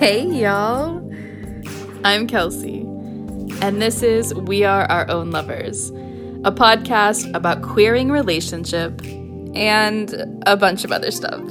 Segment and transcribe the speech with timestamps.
[0.00, 0.96] Hey, y'all.
[2.04, 2.80] I'm Kelsey,
[3.60, 5.90] and this is We Are Our Own Lovers,
[6.42, 8.98] a podcast about queering relationship
[9.54, 11.38] and a bunch of other stuff.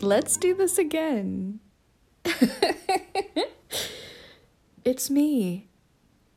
[0.00, 1.58] Let's do this again.
[4.84, 5.66] it's me.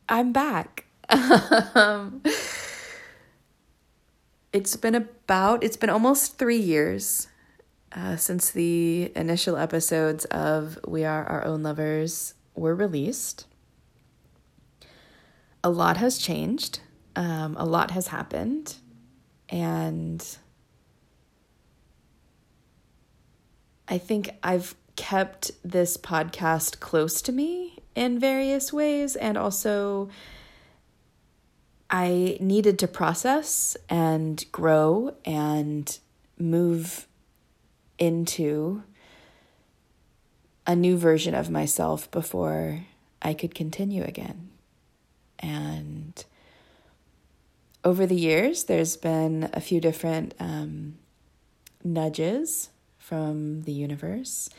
[0.09, 0.85] I'm back.
[1.75, 2.23] um,
[4.53, 7.27] it's been about, it's been almost three years
[7.93, 13.45] uh, since the initial episodes of We Are Our Own Lovers were released.
[15.63, 16.79] A lot has changed,
[17.15, 18.75] um, a lot has happened,
[19.49, 20.25] and
[23.87, 30.09] I think I've kept this podcast close to me in various ways, and also
[31.91, 35.99] I needed to process and grow and
[36.39, 37.05] move
[37.99, 38.83] into
[40.65, 42.85] a new version of myself before
[43.21, 44.51] I could continue again.
[45.39, 46.23] And
[47.83, 50.97] over the years, there's been a few different um,
[51.83, 54.49] nudges from the universe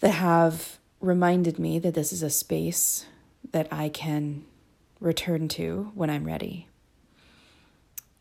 [0.00, 3.06] that have reminded me that this is a space
[3.52, 4.44] that I can
[5.00, 6.68] return to when I'm ready.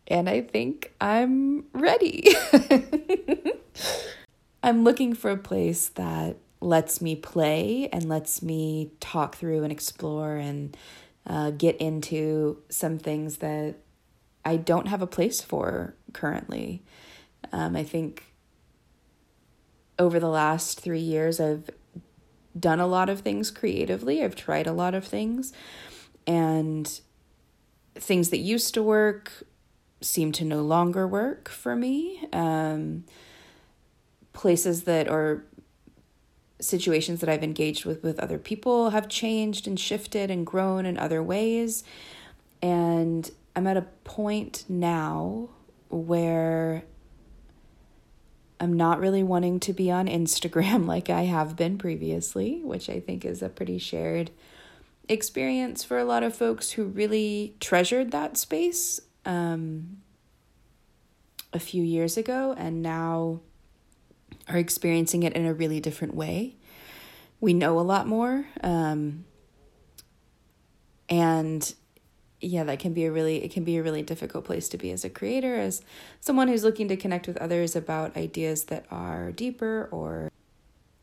[0.07, 2.27] And I think I'm ready.
[4.63, 9.71] I'm looking for a place that lets me play and lets me talk through and
[9.71, 10.75] explore and
[11.25, 13.75] uh, get into some things that
[14.45, 16.83] I don't have a place for currently.
[17.51, 18.23] Um, I think
[19.99, 21.69] over the last three years, I've
[22.57, 25.53] done a lot of things creatively, I've tried a lot of things,
[26.27, 26.99] and
[27.95, 29.43] things that used to work
[30.01, 32.27] seem to no longer work for me.
[32.31, 33.05] Um,
[34.33, 35.43] places that are
[36.59, 40.97] situations that I've engaged with with other people have changed and shifted and grown in
[40.97, 41.83] other ways.
[42.61, 45.49] And I'm at a point now
[45.89, 46.83] where
[48.59, 52.99] I'm not really wanting to be on Instagram like I have been previously, which I
[52.99, 54.31] think is a pretty shared
[55.09, 59.97] experience for a lot of folks who really treasured that space um,
[61.53, 63.41] a few years ago and now
[64.47, 66.55] are experiencing it in a really different way.
[67.39, 68.45] We know a lot more.
[68.63, 69.25] Um,
[71.09, 71.73] and
[72.39, 74.91] yeah, that can be a really it can be a really difficult place to be
[74.91, 75.81] as a creator, as
[76.19, 80.31] someone who's looking to connect with others about ideas that are deeper or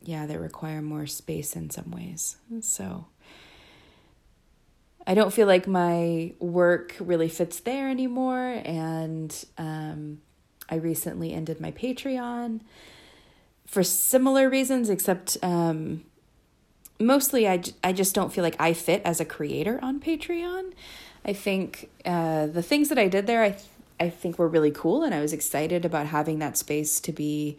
[0.01, 2.37] yeah, that require more space in some ways.
[2.61, 3.07] So
[5.07, 8.61] I don't feel like my work really fits there anymore.
[8.65, 10.21] And um,
[10.69, 12.61] I recently ended my Patreon
[13.67, 16.03] for similar reasons, except um,
[16.99, 20.73] mostly I, I just don't feel like I fit as a creator on Patreon.
[21.23, 23.63] I think uh, the things that I did there, I, th-
[23.99, 27.57] I think were really cool, and I was excited about having that space to be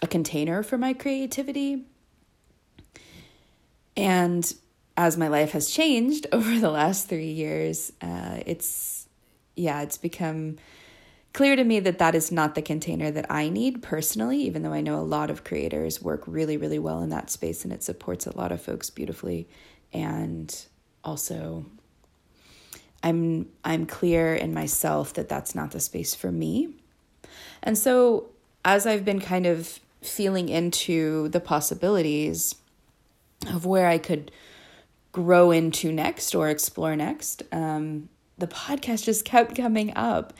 [0.00, 1.84] a container for my creativity.
[3.96, 4.54] And
[4.96, 9.08] as my life has changed over the last three years, uh, it's,
[9.56, 10.56] yeah, it's become
[11.32, 14.72] clear to me that that is not the container that I need personally, even though
[14.72, 17.82] I know a lot of creators work really, really well in that space and it
[17.82, 19.48] supports a lot of folks beautifully.
[19.92, 20.54] And
[21.02, 21.66] also,
[23.02, 26.74] I'm I'm clear in myself that that's not the space for me.
[27.62, 28.30] And so
[28.64, 32.54] as I've been kind of feeling into the possibilities
[33.48, 34.30] of where I could
[35.14, 40.34] grow into next or explore next, um, the podcast just kept coming up.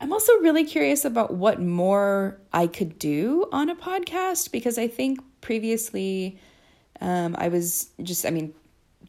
[0.00, 4.88] I'm also really curious about what more I could do on a podcast because I
[4.88, 6.40] think previously
[7.00, 8.52] um, I was just, I mean,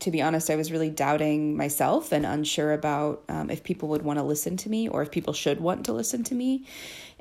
[0.02, 4.04] to be honest, I was really doubting myself and unsure about um, if people would
[4.04, 6.68] want to listen to me or if people should want to listen to me.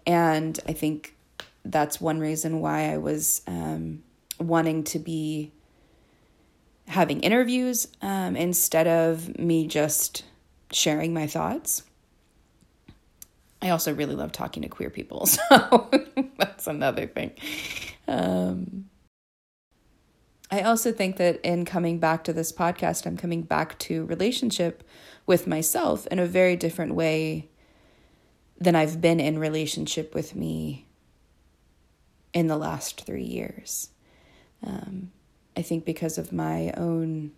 [0.06, 1.16] And I think
[1.64, 4.02] that's one reason why I was um,
[4.38, 5.52] wanting to be
[6.90, 10.24] having interviews um, instead of me just
[10.72, 11.84] sharing my thoughts.
[13.62, 15.88] I also really love talking to queer people, so
[16.36, 17.32] that's another thing.
[18.08, 18.86] Um,
[20.50, 24.82] I also think that in coming back to this podcast, I'm coming back to relationship
[25.26, 27.50] with myself in a very different way
[28.58, 30.88] than I've been in relationship with me
[32.32, 33.90] in the last three years.
[34.66, 35.12] Um,
[35.60, 37.32] I think because of my own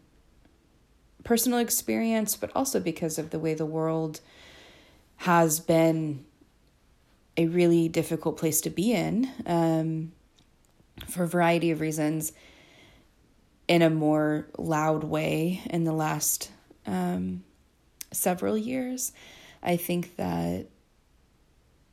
[1.25, 4.21] personal experience, but also because of the way the world
[5.17, 6.25] has been
[7.37, 10.13] a really difficult place to be in um,
[11.09, 12.33] for a variety of reasons
[13.67, 16.53] in a more loud way in the last
[16.87, 17.43] um,
[18.13, 19.11] several years.
[19.65, 20.69] I think that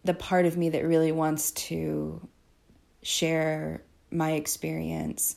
[0.04, 2.22] the part of me that really wants to
[3.02, 3.82] share
[4.12, 5.36] my experience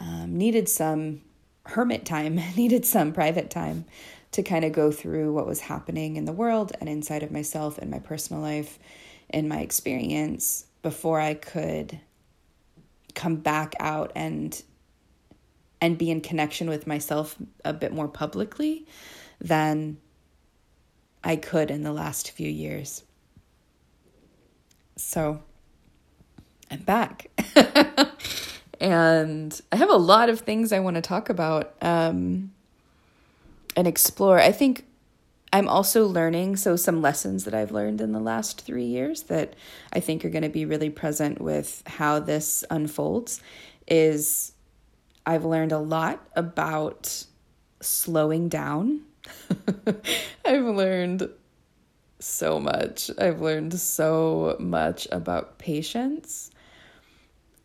[0.00, 1.20] um, needed some
[1.66, 3.84] hermit time, needed some private time
[4.32, 7.78] to kind of go through what was happening in the world and inside of myself
[7.78, 8.78] and my personal life
[9.28, 12.00] and my experience before I could
[13.14, 14.62] come back out and
[15.80, 18.86] and be in connection with myself a bit more publicly
[19.40, 19.96] than
[21.24, 23.02] I could in the last few years.
[24.96, 25.42] So
[26.70, 27.30] I'm back.
[28.80, 32.52] and I have a lot of things I want to talk about um,
[33.76, 34.38] and explore.
[34.38, 34.84] I think
[35.52, 39.54] I'm also learning, so some lessons that I've learned in the last three years that
[39.92, 43.40] I think are going to be really present with how this unfolds
[43.86, 44.52] is
[45.26, 47.24] I've learned a lot about
[47.80, 49.02] slowing down.
[50.44, 51.28] I've learned
[52.20, 53.10] so much.
[53.18, 56.49] I've learned so much about patience.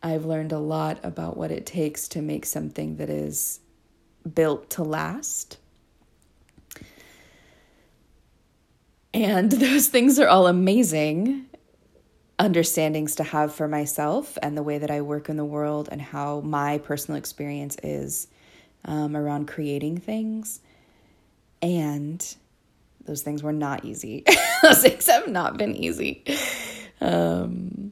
[0.06, 3.60] I've learned a lot about what it takes to make something that is
[4.36, 5.58] built to last.
[9.16, 11.48] And those things are all amazing
[12.38, 16.00] understandings to have for myself and the way that I work in the world and
[16.00, 18.28] how my personal experience is
[18.84, 20.62] um, around creating things.
[21.64, 22.24] And
[23.06, 24.24] those things were not easy.
[24.62, 26.24] those things have not been easy
[27.02, 27.85] um,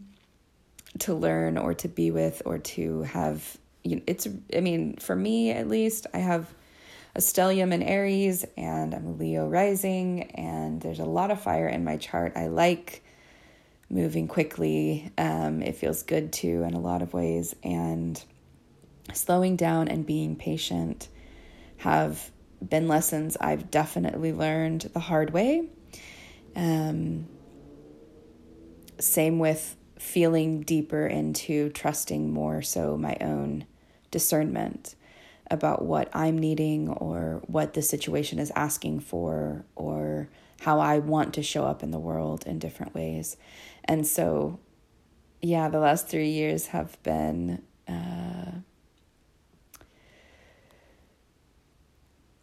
[1.00, 3.58] to learn or to be with or to have.
[3.84, 6.54] You know, it's, I mean, for me at least, I have
[7.16, 11.68] a stellium in Aries and I'm a Leo rising, and there's a lot of fire
[11.68, 12.34] in my chart.
[12.36, 13.04] I like
[13.90, 15.12] moving quickly.
[15.18, 17.56] Um, it feels good too in a lot of ways.
[17.64, 18.22] And
[19.14, 21.10] slowing down and being patient
[21.78, 22.32] have
[22.68, 25.68] been lessons I've definitely learned the hard way.
[26.56, 27.28] Um,
[29.00, 33.66] same with feeling deeper into trusting more so my own
[34.12, 34.96] discernment
[35.50, 40.28] about what I'm needing or what the situation is asking for or
[40.60, 43.38] how I want to show up in the world in different ways.
[43.86, 44.60] And so,
[45.42, 47.64] yeah, the last three years have been.
[47.88, 48.52] Uh,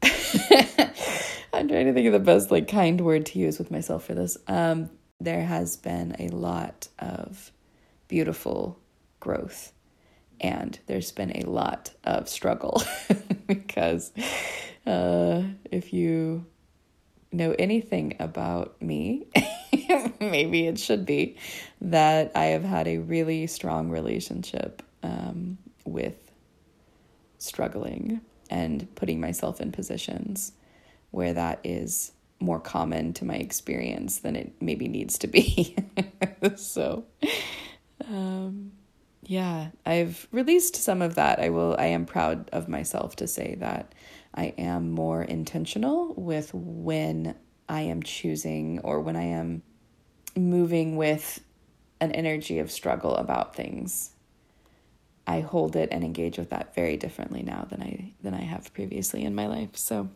[1.52, 4.14] I'm trying to think of the best, like, kind word to use with myself for
[4.14, 4.38] this.
[4.48, 4.88] Um,
[5.20, 7.52] there has been a lot of
[8.08, 8.78] beautiful
[9.20, 9.72] growth.
[10.40, 12.82] And there's been a lot of struggle
[13.46, 14.10] because
[14.86, 16.46] uh, if you
[17.30, 19.26] know anything about me,
[20.20, 21.36] maybe it should be
[21.80, 26.32] that I have had a really strong relationship um, with
[27.38, 30.52] struggling and putting myself in positions
[31.10, 35.76] where that is more common to my experience than it maybe needs to be.
[36.56, 37.04] so,
[38.08, 38.72] um,
[39.22, 41.38] yeah, I've released some of that.
[41.38, 43.94] I will I am proud of myself to say that
[44.34, 47.36] I am more intentional with when
[47.68, 49.62] I am choosing or when I am
[50.36, 51.40] moving with
[52.00, 54.10] an energy of struggle about things.
[55.26, 58.72] I hold it and engage with that very differently now than I than I have
[58.74, 59.76] previously in my life.
[59.76, 60.08] So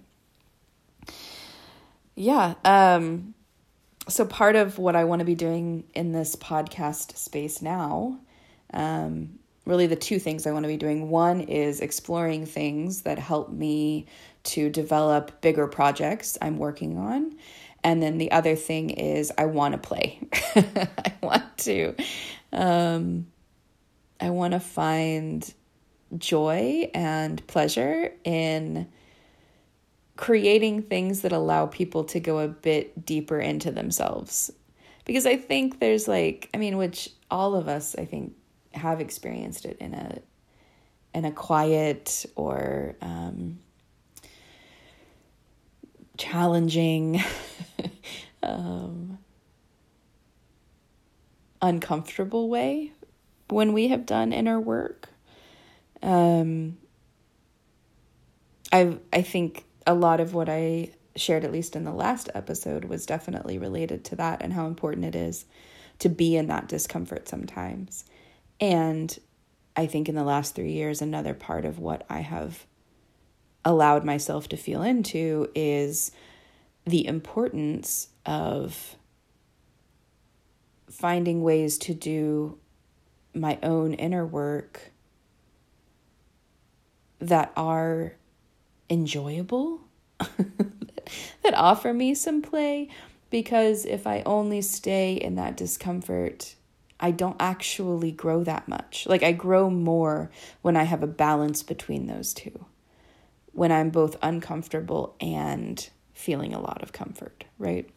[2.15, 3.35] yeah, um
[4.07, 8.21] so part of what I want to be doing in this podcast space now
[8.75, 11.09] um, really the two things I want to be doing.
[11.09, 14.07] One is exploring things that help me
[14.45, 17.35] to develop bigger projects I'm working on.
[17.83, 20.21] And then the other thing is I want to play.
[20.55, 21.95] I want to
[22.53, 23.27] um,
[24.21, 25.53] I want to find
[26.17, 28.87] joy and pleasure in
[30.17, 34.51] creating things that allow people to go a bit deeper into themselves.
[35.05, 38.35] Because I think there's like, I mean, which all of us, I think,
[38.73, 40.19] have experienced it in a
[41.13, 43.61] in a quiet or um,
[46.19, 47.23] challenging,
[48.43, 49.19] um,
[51.63, 52.93] uncomfortable way
[53.49, 55.09] when we have done inner work.
[56.03, 56.79] Um,
[58.73, 62.87] I I think a lot of what I shared, at least in the last episode,
[62.87, 65.45] was definitely related to that and how important it is
[66.01, 68.05] to be in that discomfort sometimes.
[68.61, 69.17] And
[69.77, 72.67] I think in the last three years, another part of what I have
[73.65, 76.13] allowed myself to feel into is
[76.85, 78.97] the importance of
[80.91, 82.59] finding ways to do
[83.35, 84.93] my own inner work
[87.19, 88.15] that are
[88.89, 89.81] enjoyable,
[90.19, 92.89] that offer me some play.
[93.31, 96.55] Because if I only stay in that discomfort,
[97.01, 99.07] I don't actually grow that much.
[99.07, 100.31] Like I grow more
[100.63, 102.67] when I have a balance between those two.
[103.53, 107.89] When I'm both uncomfortable and feeling a lot of comfort, right?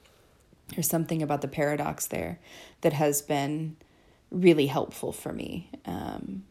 [0.69, 2.39] There's something about the paradox there
[2.81, 3.77] that has been
[4.31, 5.69] really helpful for me.
[5.85, 6.43] Um,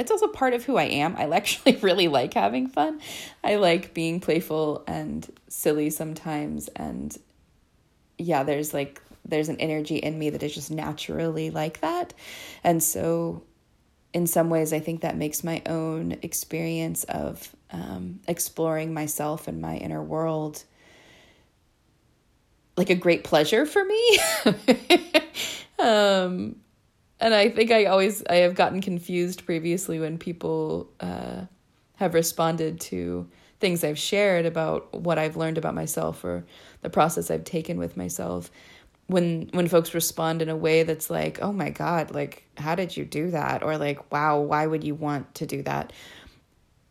[0.00, 1.14] it's also part of who I am.
[1.16, 3.00] I actually really like having fun.
[3.44, 6.68] I like being playful and silly sometimes.
[6.68, 7.16] And
[8.18, 12.14] yeah, there's like, there's an energy in me that is just naturally like that.
[12.64, 13.42] And so,
[14.12, 19.60] in some ways, I think that makes my own experience of um, exploring myself and
[19.60, 20.64] my inner world
[22.76, 24.18] like a great pleasure for me.
[25.78, 26.56] um,
[27.20, 31.42] and I think I always I have gotten confused previously when people uh,
[31.96, 33.28] have responded to
[33.60, 36.44] things I've shared about what I've learned about myself or
[36.80, 38.50] the process I've taken with myself.
[39.06, 42.96] When when folks respond in a way that's like, "Oh my god, like how did
[42.96, 45.92] you do that?" or like, "Wow, why would you want to do that?"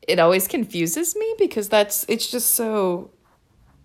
[0.07, 3.09] It always confuses me because that's it's just so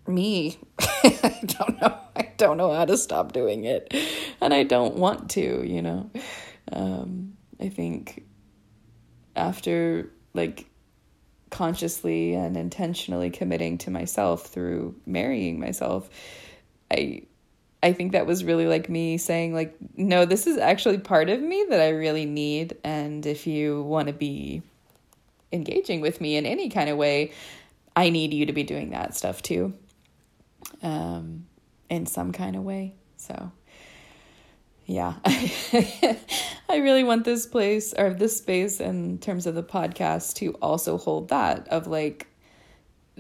[0.07, 0.59] me.
[0.81, 1.99] I don't know.
[2.17, 3.95] I don't know how to stop doing it.
[4.41, 6.11] And I don't want to, you know.
[6.73, 8.25] Um, I think
[9.37, 10.67] after like
[11.51, 16.09] consciously and intentionally committing to myself through marrying myself,
[16.91, 17.23] I
[17.83, 21.41] I think that was really like me saying like no, this is actually part of
[21.41, 24.63] me that I really need and if you want to be
[25.53, 27.33] engaging with me in any kind of way,
[27.95, 29.75] I need you to be doing that stuff too
[30.83, 31.47] um,
[31.89, 32.95] in some kind of way.
[33.17, 33.53] So,
[34.87, 40.53] yeah, I really want this place or this space in terms of the podcast to
[40.55, 42.27] also hold that of like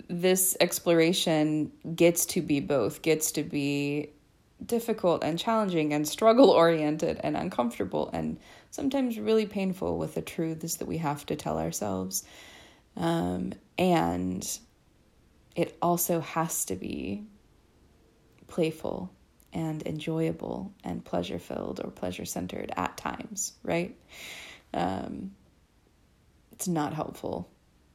[0.08, 4.10] this exploration gets to be both, gets to be
[4.64, 8.38] difficult and challenging and struggle oriented and uncomfortable and
[8.70, 12.24] sometimes really painful with the truths that we have to tell ourselves.
[12.96, 14.58] Um, and
[15.54, 17.24] it also has to be
[18.54, 19.10] playful
[19.52, 23.96] and enjoyable and pleasure filled or pleasure centered at times, right?
[24.72, 25.32] Um,
[26.52, 27.48] it's not helpful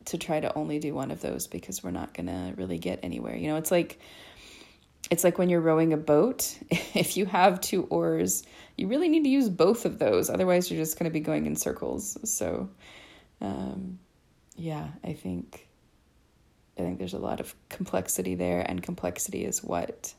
[0.06, 3.00] to try to only do one of those because we're not going to really get
[3.04, 3.38] anywhere.
[3.38, 4.00] You know, it's like
[5.10, 8.44] it's like when you're rowing a boat, if you have two oars,
[8.76, 10.30] you really need to use both of those.
[10.30, 12.18] Otherwise, you're just going to be going in circles.
[12.30, 12.70] So,
[13.40, 13.98] um,
[14.58, 15.70] yeah, I think
[16.78, 20.14] I think there's a lot of complexity there, and complexity is what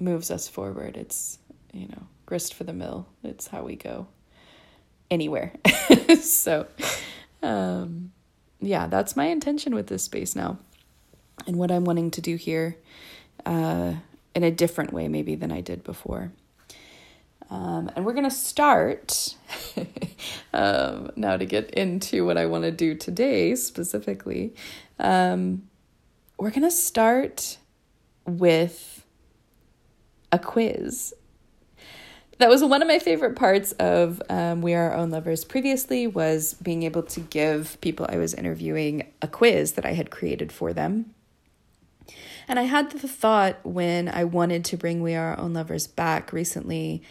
[0.00, 0.96] moves us forward.
[0.96, 1.38] It's,
[1.72, 3.06] you know, grist for the mill.
[3.22, 4.06] It's how we go
[5.10, 5.52] anywhere.
[6.20, 6.66] so,
[7.42, 8.12] um,
[8.60, 10.58] yeah, that's my intention with this space now.
[11.46, 12.76] And what I'm wanting to do here
[13.46, 13.94] uh,
[14.34, 16.32] in a different way, maybe, than I did before.
[17.50, 19.34] Um, and we're going to start
[20.52, 24.54] um, now to get into what I want to do today specifically.
[24.98, 25.68] Um,
[26.38, 27.58] we're going to start
[28.24, 28.99] with
[30.32, 31.14] a quiz.
[32.38, 36.06] That was one of my favorite parts of um, We Are Our Own Lovers previously
[36.06, 40.50] was being able to give people I was interviewing a quiz that I had created
[40.50, 41.14] for them.
[42.48, 45.86] And I had the thought when I wanted to bring We Are Our Own Lovers
[45.86, 47.02] back recently,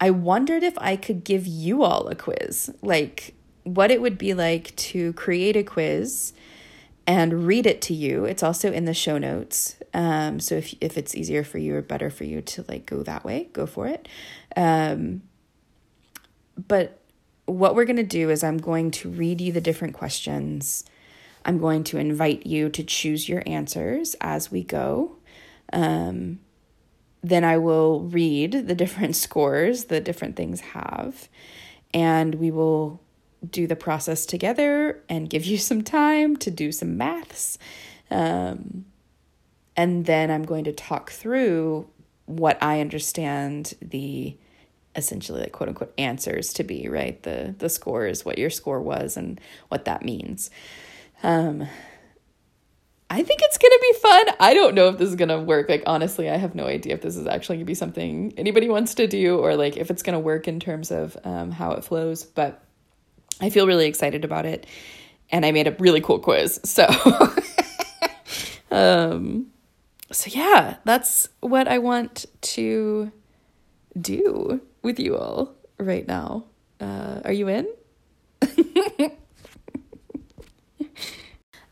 [0.00, 4.34] I wondered if I could give you all a quiz, like what it would be
[4.34, 6.32] like to create a quiz
[7.06, 8.24] and read it to you.
[8.24, 9.76] It's also in the show notes.
[9.94, 13.02] Um, so if if it's easier for you or better for you to like go
[13.02, 14.08] that way, go for it.
[14.56, 15.22] Um,
[16.68, 16.98] but
[17.46, 20.84] what we're going to do is I'm going to read you the different questions.
[21.44, 25.16] I'm going to invite you to choose your answers as we go.
[25.72, 26.38] Um,
[27.22, 31.28] then I will read the different scores the different things have,
[31.92, 33.00] and we will
[33.48, 37.58] do the process together and give you some time to do some maths.
[38.10, 38.86] Um,
[39.76, 41.88] and then I'm going to talk through
[42.26, 44.36] what I understand the
[44.94, 47.22] essentially like quote unquote answers to be, right?
[47.22, 50.50] The the scores, what your score was and what that means.
[51.22, 51.66] Um
[53.08, 54.36] I think it's gonna be fun.
[54.40, 55.68] I don't know if this is gonna work.
[55.68, 58.94] Like honestly, I have no idea if this is actually gonna be something anybody wants
[58.96, 62.24] to do or like if it's gonna work in terms of um, how it flows.
[62.24, 62.62] But
[63.40, 64.66] I feel really excited about it,
[65.30, 66.60] and I made a really cool quiz.
[66.64, 66.86] So,
[68.70, 69.46] um,
[70.10, 73.12] so yeah, that's what I want to
[74.00, 76.44] do with you all right now.
[76.80, 77.66] Uh, are you in?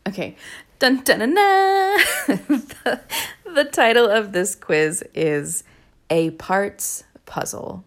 [0.07, 0.35] okay.
[0.79, 2.99] Dun, dun, dun, the,
[3.53, 5.63] the title of this quiz is
[6.09, 7.83] A Parts Puzzle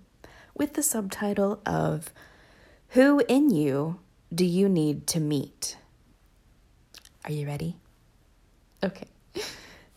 [0.54, 2.12] with the subtitle of
[2.94, 3.98] Who in You
[4.32, 5.76] Do You Need to Meet?
[7.24, 7.76] Are you ready?
[8.82, 9.06] Okay.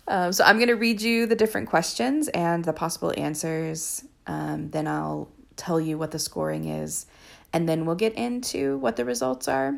[0.09, 4.05] Um, so I'm going to read you the different questions and the possible answers.
[4.25, 5.27] Um, then I'll
[5.57, 7.07] tell you what the scoring is,
[7.51, 9.77] and then we'll get into what the results are.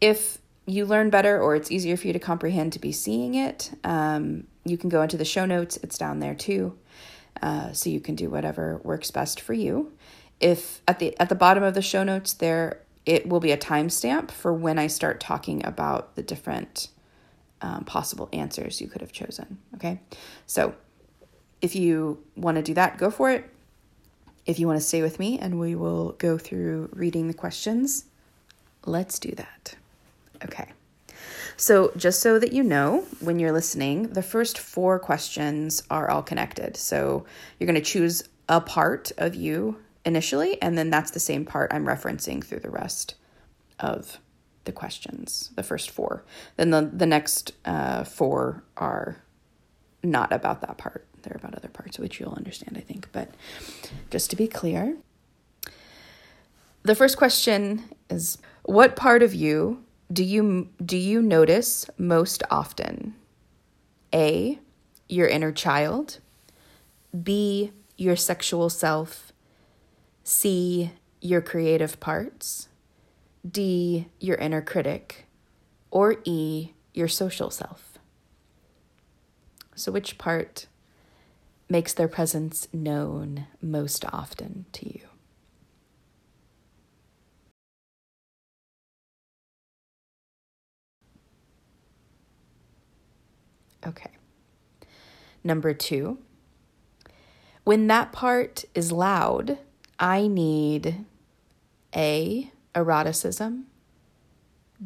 [0.00, 3.70] If you learn better or it's easier for you to comprehend to be seeing it,
[3.84, 5.78] um, you can go into the show notes.
[5.82, 6.78] It's down there too.
[7.42, 9.92] Uh, so you can do whatever works best for you.
[10.40, 13.56] If at the at the bottom of the show notes there it will be a
[13.56, 16.88] timestamp for when I start talking about the different
[17.62, 19.58] um, possible answers you could have chosen.
[19.74, 20.00] Okay,
[20.46, 20.74] so
[21.60, 23.48] if you want to do that, go for it.
[24.46, 28.06] If you want to stay with me and we will go through reading the questions,
[28.84, 29.76] let's do that.
[30.44, 30.72] Okay.
[31.56, 36.22] So, just so that you know, when you're listening, the first four questions are all
[36.22, 36.76] connected.
[36.76, 37.26] So,
[37.58, 41.72] you're going to choose a part of you initially, and then that's the same part
[41.72, 43.14] I'm referencing through the rest
[43.78, 44.18] of
[44.64, 46.24] the questions, the first four.
[46.56, 49.22] Then the, the next uh, four are
[50.02, 53.08] not about that part, they're about other parts, which you'll understand, I think.
[53.12, 53.30] But
[54.10, 54.96] just to be clear,
[56.82, 63.14] the first question is What part of you do you do you notice most often?
[64.12, 64.58] A,
[65.08, 66.18] your inner child,
[67.22, 69.29] B, your sexual self,
[70.22, 72.68] C, your creative parts,
[73.48, 75.26] D, your inner critic,
[75.90, 77.98] or E, your social self.
[79.74, 80.66] So, which part
[81.68, 85.06] makes their presence known most often to you?
[93.86, 94.10] Okay.
[95.42, 96.18] Number two,
[97.64, 99.58] when that part is loud,
[100.02, 101.04] I need
[101.94, 103.66] A, eroticism,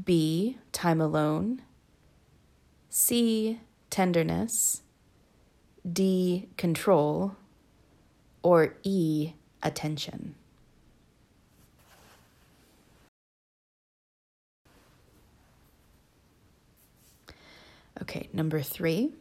[0.05, 1.63] B, time alone,
[2.91, 4.83] C, tenderness,
[5.91, 7.37] D, control,
[8.43, 10.35] or E, attention.
[18.03, 19.13] Okay, number three.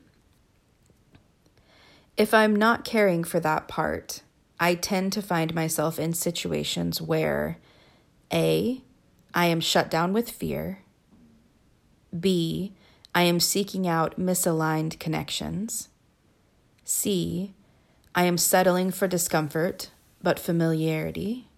[2.17, 4.23] If I'm not caring for that part,
[4.63, 7.58] I tend to find myself in situations where
[8.32, 8.82] A,
[9.34, 10.84] I am shut down with fear,
[12.17, 12.73] B,
[13.13, 15.89] I am seeking out misaligned connections,
[16.86, 17.54] C,
[18.15, 19.89] I am settling for discomfort
[20.21, 21.49] but familiarity,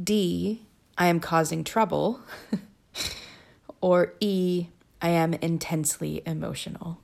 [0.00, 0.62] D,
[0.96, 2.20] I am causing trouble,
[3.80, 4.68] or E,
[5.02, 7.00] I am intensely emotional.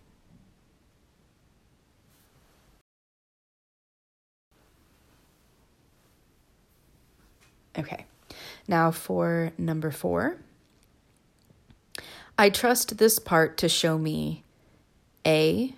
[7.80, 8.04] Okay,
[8.68, 10.36] now for number four.
[12.36, 14.44] I trust this part to show me
[15.26, 15.74] A,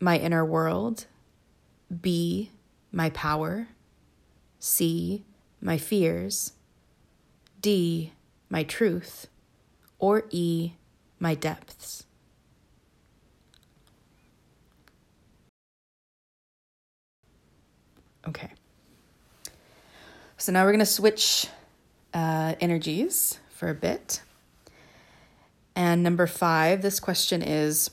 [0.00, 1.04] my inner world,
[2.00, 2.50] B,
[2.90, 3.68] my power,
[4.58, 5.24] C,
[5.60, 6.52] my fears,
[7.60, 8.14] D,
[8.48, 9.26] my truth,
[9.98, 10.72] or E,
[11.18, 12.06] my depths.
[18.26, 18.52] Okay.
[20.42, 21.46] So now we're going to switch
[22.12, 24.22] uh, energies for a bit.
[25.76, 27.92] And number five, this question is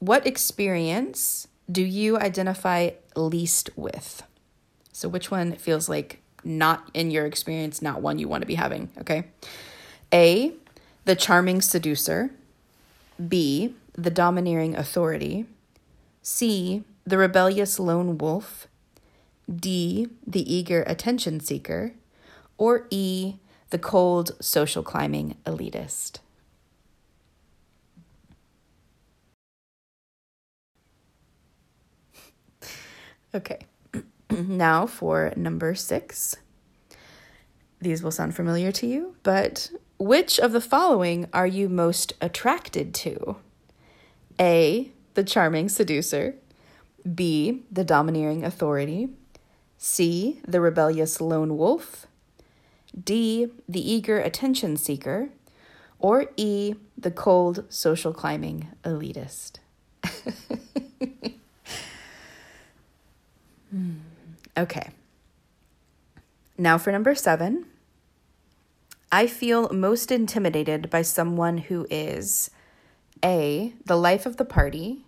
[0.00, 4.24] What experience do you identify least with?
[4.90, 8.56] So, which one feels like not in your experience, not one you want to be
[8.56, 8.90] having?
[8.98, 9.28] Okay.
[10.12, 10.52] A,
[11.04, 12.32] the charming seducer.
[13.28, 15.46] B, the domineering authority.
[16.22, 18.66] C, the rebellious lone wolf.
[19.52, 21.92] D, the eager attention seeker.
[22.56, 23.36] Or E,
[23.70, 26.18] the cold social climbing elitist.
[33.34, 33.66] Okay,
[34.30, 36.36] now for number six.
[37.80, 42.94] These will sound familiar to you, but which of the following are you most attracted
[42.94, 43.36] to?
[44.40, 44.90] A.
[45.14, 46.36] The charming seducer.
[47.12, 47.62] B.
[47.70, 49.10] The domineering authority.
[49.78, 50.40] C.
[50.46, 52.06] The rebellious lone wolf.
[53.02, 53.48] D.
[53.68, 55.30] The eager attention seeker.
[55.98, 56.74] Or E.
[56.96, 59.58] The cold social climbing elitist.
[63.70, 63.94] hmm.
[64.56, 64.90] Okay,
[66.56, 67.66] Now for number seven.
[69.10, 72.50] I feel most intimidated by someone who is
[73.24, 75.04] A, the life of the party,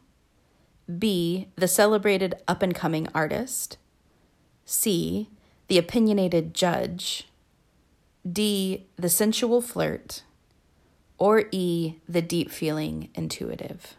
[0.98, 3.79] B, the celebrated up and coming artist,
[4.66, 5.29] C,
[5.68, 7.29] the opinionated judge,
[8.31, 10.24] D, the sensual flirt,
[11.16, 13.94] or E, the deep feeling intuitive.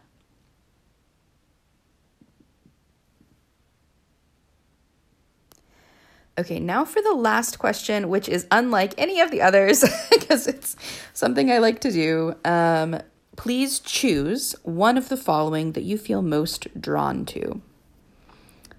[6.38, 10.76] Okay, now for the last question, which is unlike any of the others because it's
[11.12, 12.36] something I like to do.
[12.44, 13.00] Um,
[13.36, 17.60] please choose one of the following that you feel most drawn to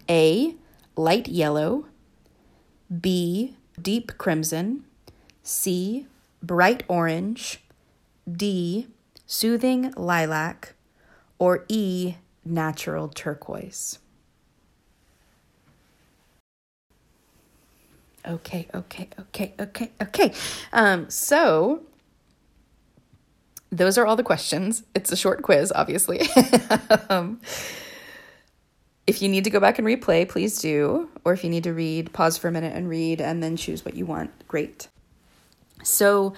[0.08, 0.56] A,
[0.96, 1.86] light yellow,
[3.02, 4.86] B, deep crimson,
[5.44, 6.08] C,
[6.42, 7.62] bright orange,
[8.30, 8.88] D,
[9.26, 10.76] soothing lilac,
[11.38, 14.00] or E, natural turquoise.
[18.28, 20.34] Okay, okay, okay, okay, okay.
[20.74, 21.84] Um, so
[23.72, 24.84] those are all the questions.
[24.94, 26.22] It's a short quiz, obviously.
[27.10, 27.40] um,
[29.10, 31.10] if you need to go back and replay, please do.
[31.26, 33.84] Or if you need to read, pause for a minute and read, and then choose
[33.84, 34.30] what you want.
[34.48, 34.88] Great.
[35.84, 36.36] So,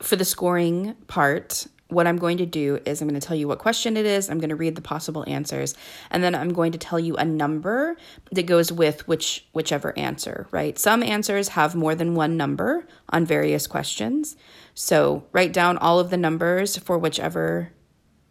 [0.00, 3.46] for the scoring part, what I'm going to do is I'm going to tell you
[3.46, 4.30] what question it is.
[4.30, 5.74] I'm going to read the possible answers,
[6.10, 7.98] and then I'm going to tell you a number
[8.32, 10.78] that goes with which whichever answer, right?
[10.78, 14.36] Some answers have more than one number on various questions.
[14.72, 17.72] So write down all of the numbers for whichever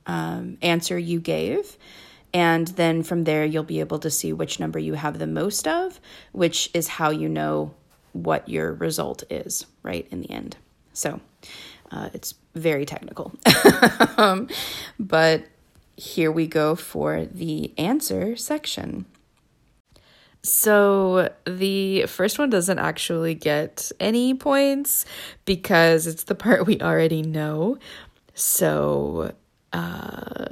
[0.08, 1.78] um, answer you gave.
[2.34, 5.68] And then from there, you'll be able to see which number you have the most
[5.68, 6.00] of,
[6.32, 7.74] which is how you know
[8.14, 10.58] what your result is, right, in the end.
[10.94, 11.20] So
[11.92, 13.34] uh, it's very technical.
[14.18, 14.48] um,
[15.00, 15.46] but
[15.96, 19.06] here we go for the answer section.
[20.42, 25.06] So the first one doesn't actually get any points
[25.46, 27.78] because it's the part we already know.
[28.34, 29.34] So
[29.72, 30.48] uh,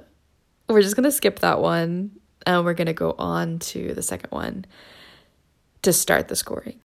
[0.74, 2.12] we're just going to skip that one
[2.46, 4.66] and we're going to go on to the second one
[5.82, 6.80] to start the scoring.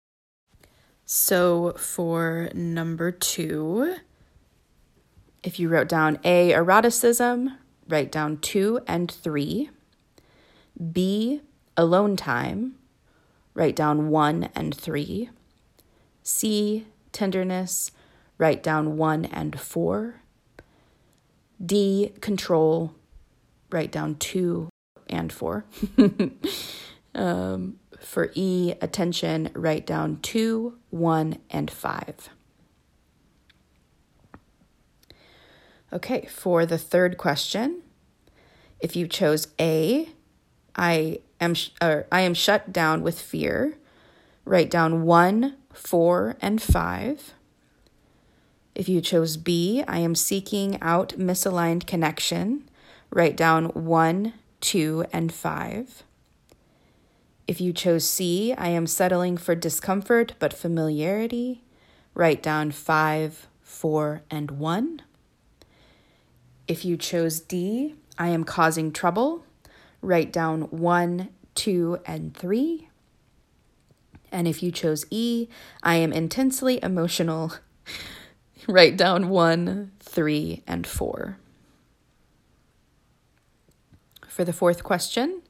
[1.05, 3.95] So for number two,
[5.43, 9.69] if you wrote down A, eroticism, write down two and three.
[10.91, 11.41] B,
[11.77, 12.75] alone time,
[13.53, 15.29] write down one and three.
[16.23, 17.91] C, tenderness,
[18.37, 20.21] write down one and four.
[21.63, 22.95] D, control,
[23.75, 24.69] write down two
[25.09, 25.65] and four.
[27.15, 32.29] um, for E, attention, write down two, one, and five.
[35.91, 37.81] Okay, for the third question,
[38.79, 40.09] if you chose A,
[40.75, 43.77] I am sh- or I am shut down with fear.
[44.45, 47.33] Write down 1, 4 and 5.
[48.75, 52.69] If you chose B, I am seeking out misaligned connection.
[53.09, 56.03] Write down 1, 2 and 5.
[57.47, 61.63] If you chose C, I am settling for discomfort but familiarity.
[62.13, 65.01] Write down 5, 4 and 1.
[66.67, 69.45] If you chose D, I am causing trouble.
[70.01, 72.89] Write down one, two, and three.
[74.31, 75.47] And if you chose E,
[75.83, 77.53] I am intensely emotional.
[78.67, 81.37] Write down one, three, and four.
[84.35, 85.43] For the fourth question,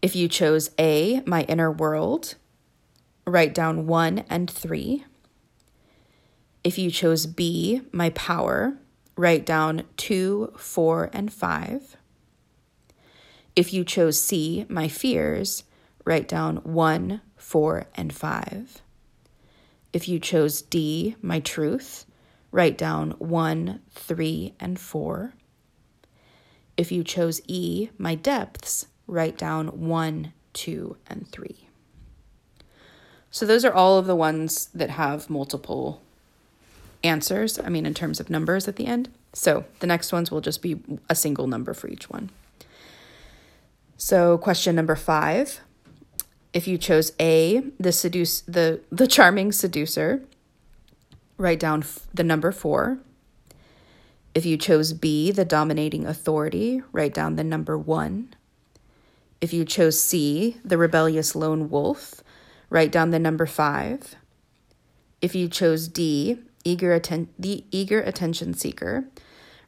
[0.00, 2.36] if you chose A, my inner world,
[3.26, 5.04] write down one and three.
[6.64, 8.78] If you chose B, my power,
[9.14, 11.96] write down 2, 4, and 5.
[13.54, 15.64] If you chose C, my fears,
[16.06, 18.82] write down 1, 4, and 5.
[19.92, 22.06] If you chose D, my truth,
[22.52, 25.34] write down 1, 3, and 4.
[26.80, 31.68] If you chose E, my depths, write down 1, 2, and 3.
[33.30, 36.00] So those are all of the ones that have multiple
[37.04, 39.10] answers, I mean, in terms of numbers at the end.
[39.34, 42.30] So the next ones will just be a single number for each one.
[43.98, 45.60] So question number five.
[46.54, 50.22] If you chose A, the seduce the the charming seducer,
[51.36, 53.00] write down f- the number four.
[54.34, 58.34] If you chose B, the dominating authority, write down the number one.
[59.40, 62.22] If you chose C, the rebellious lone wolf,
[62.68, 64.14] write down the number five.
[65.20, 69.06] If you chose D, eager atten- the eager attention seeker,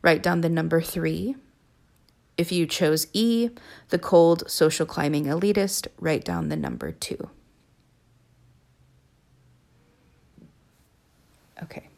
[0.01, 1.37] write down the number three.
[2.39, 3.51] If you chose E,
[3.89, 7.31] the cold social climbing elitist, write down the number two.
[11.63, 11.89] Okay.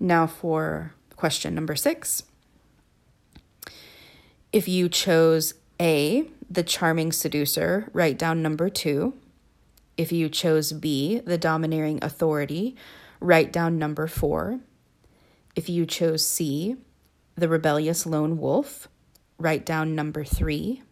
[0.00, 2.22] Now for question number six.
[4.52, 9.14] If you chose A, the charming seducer, write down number two.
[9.96, 12.76] If you chose B, the domineering authority,
[13.20, 14.60] write down number four.
[15.54, 16.76] If you chose C,
[17.34, 18.88] the rebellious lone wolf,
[19.38, 20.82] write down number three.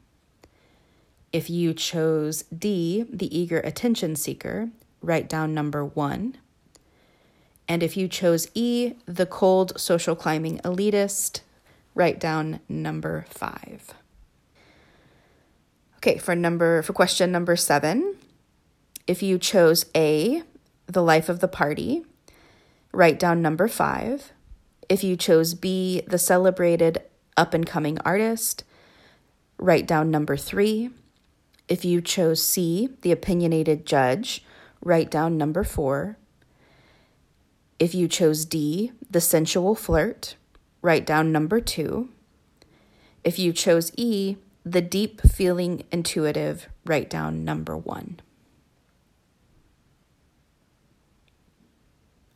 [1.32, 4.70] If you chose D, the eager attention seeker,
[5.02, 6.38] write down number one.
[7.66, 11.40] And if you chose E, the cold social climbing elitist,
[11.94, 13.94] write down number five.
[15.96, 18.16] Okay, for number for question number seven,
[19.06, 20.42] if you chose A,
[20.86, 22.04] the life of the party,
[22.92, 24.32] write down number five.
[24.88, 27.02] If you chose B, the celebrated
[27.36, 28.64] up and coming artist,
[29.56, 30.90] write down number three.
[31.68, 34.44] If you chose C, the opinionated judge,
[34.82, 36.18] write down number four.
[37.78, 40.36] If you chose D, the sensual flirt,
[40.82, 42.08] write down number two.
[43.24, 48.20] If you chose E, the deep feeling intuitive, write down number one.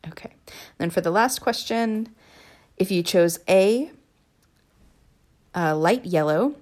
[0.07, 0.33] Okay.
[0.77, 2.09] Then for the last question,
[2.77, 3.91] if you chose A,
[5.55, 6.55] uh, light yellow,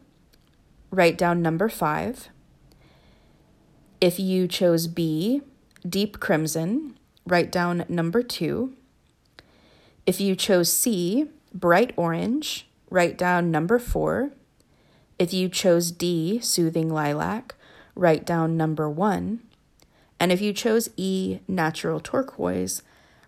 [0.92, 2.30] write down number five.
[4.00, 5.42] If you chose B,
[5.88, 8.74] deep crimson, write down number two.
[10.06, 14.32] If you chose C, bright orange, write down number four.
[15.20, 17.56] If you chose D, soothing lilac,
[17.96, 19.42] write down number one.
[20.20, 22.82] And if you chose E, natural turquoise,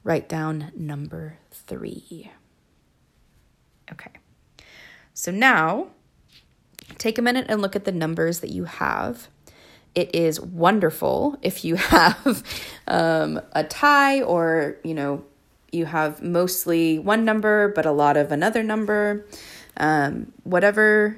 [0.03, 2.31] write down number three.
[3.91, 4.11] Okay,
[5.13, 5.87] so now
[6.97, 9.27] take a minute and look at the numbers that you have
[9.95, 12.43] it is wonderful if you have
[12.87, 15.23] um, a tie or, you know,
[15.71, 19.25] you have mostly one number but a lot of another number.
[19.77, 21.17] Um, whatever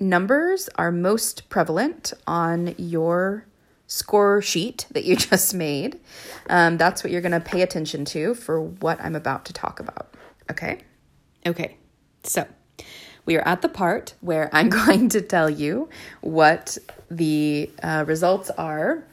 [0.00, 3.46] numbers are most prevalent on your
[3.86, 6.00] score sheet that you just made,
[6.48, 9.80] um, that's what you're going to pay attention to for what I'm about to talk
[9.80, 10.14] about.
[10.50, 10.80] Okay?
[11.46, 11.76] Okay,
[12.22, 12.46] so
[13.28, 15.90] we are at the part where I'm going to tell you
[16.22, 16.78] what
[17.10, 19.04] the uh, results are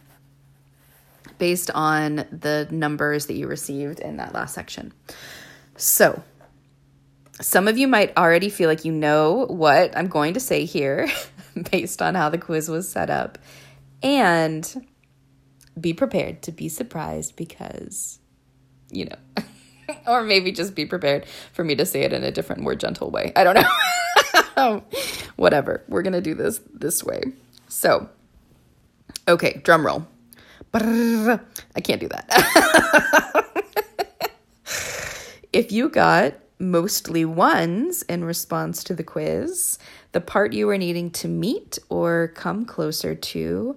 [1.37, 4.93] based on the numbers that you received in that last section.
[5.75, 6.23] So,
[7.41, 11.09] some of you might already feel like you know what I'm going to say here
[11.71, 13.37] based on how the quiz was set up.
[14.01, 14.87] And
[15.79, 18.19] be prepared to be surprised because,
[18.89, 19.17] you know,
[20.07, 23.11] or maybe just be prepared for me to say it in a different, more gentle
[23.11, 23.31] way.
[23.35, 23.55] I don't
[24.55, 24.83] know.
[25.35, 25.83] Whatever.
[25.87, 27.23] We're going to do this this way.
[27.67, 28.09] So,
[29.27, 30.07] okay, drum roll.
[30.73, 31.39] I
[31.83, 33.63] can't do that.
[35.53, 39.77] if you got mostly ones in response to the quiz,
[40.11, 43.75] the part you are needing to meet or come closer to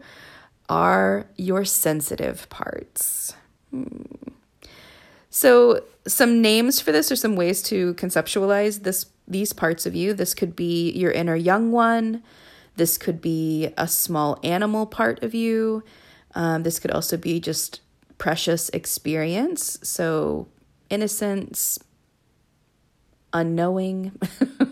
[0.68, 3.34] are your sensitive parts.
[3.70, 4.02] Hmm.
[5.30, 10.14] So, some names for this or some ways to conceptualize this these parts of you.
[10.14, 12.22] This could be your inner young one.
[12.76, 15.84] This could be a small animal part of you.
[16.34, 17.80] Um, this could also be just
[18.16, 19.78] precious experience.
[19.82, 20.48] So,
[20.88, 21.78] innocence,
[23.32, 24.18] unknowing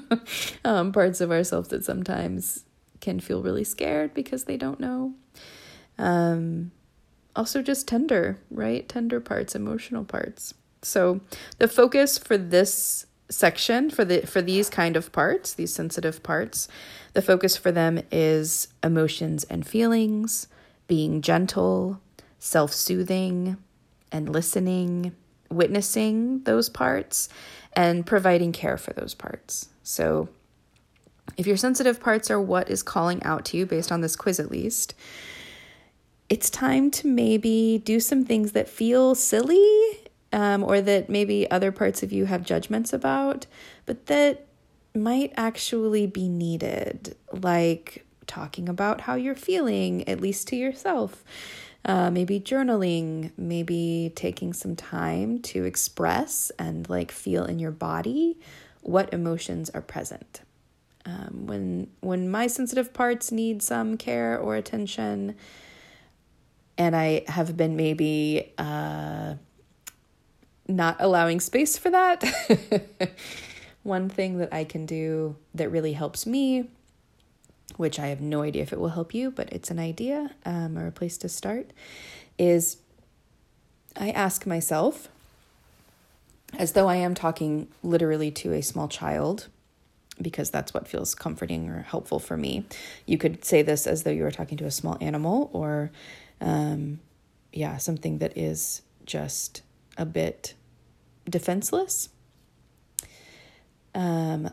[0.64, 2.64] um, parts of ourselves that sometimes
[3.00, 5.14] can feel really scared because they don't know.
[5.98, 6.72] Um,
[7.34, 8.88] also, just tender, right?
[8.88, 10.54] Tender parts, emotional parts.
[10.82, 11.20] So,
[11.58, 16.68] the focus for this section for the for these kind of parts, these sensitive parts,
[17.12, 20.48] the focus for them is emotions and feelings,
[20.86, 22.00] being gentle,
[22.38, 23.56] self-soothing,
[24.12, 25.14] and listening,
[25.50, 27.28] witnessing those parts
[27.72, 29.68] and providing care for those parts.
[29.82, 30.28] So
[31.36, 34.38] if your sensitive parts are what is calling out to you based on this quiz
[34.40, 34.94] at least,
[36.28, 40.05] it's time to maybe do some things that feel silly
[40.36, 43.46] um, or that maybe other parts of you have judgments about,
[43.86, 44.46] but that
[44.94, 51.24] might actually be needed, like talking about how you're feeling, at least to yourself.
[51.86, 58.36] Uh, maybe journaling, maybe taking some time to express and like feel in your body
[58.82, 60.42] what emotions are present.
[61.06, 65.36] Um, when when my sensitive parts need some care or attention,
[66.76, 69.36] and I have been maybe uh,
[70.68, 72.24] not allowing space for that.
[73.82, 76.68] One thing that I can do that really helps me,
[77.76, 80.76] which I have no idea if it will help you, but it's an idea um,
[80.76, 81.70] or a place to start,
[82.38, 82.78] is
[83.96, 85.08] I ask myself,
[86.58, 89.48] as though I am talking literally to a small child,
[90.20, 92.64] because that's what feels comforting or helpful for me.
[93.04, 95.90] You could say this as though you were talking to a small animal or,
[96.40, 97.00] um,
[97.52, 99.62] yeah, something that is just
[99.96, 100.54] a bit
[101.28, 102.08] defenseless.
[103.94, 104.50] Um,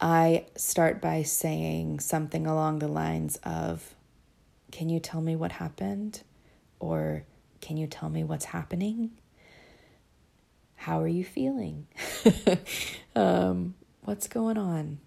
[0.00, 3.94] I start by saying something along the lines of,
[4.70, 6.22] Can you tell me what happened?
[6.78, 7.24] Or
[7.60, 9.10] can you tell me what's happening?
[10.76, 11.86] How are you feeling?
[13.16, 14.98] um, what's going on?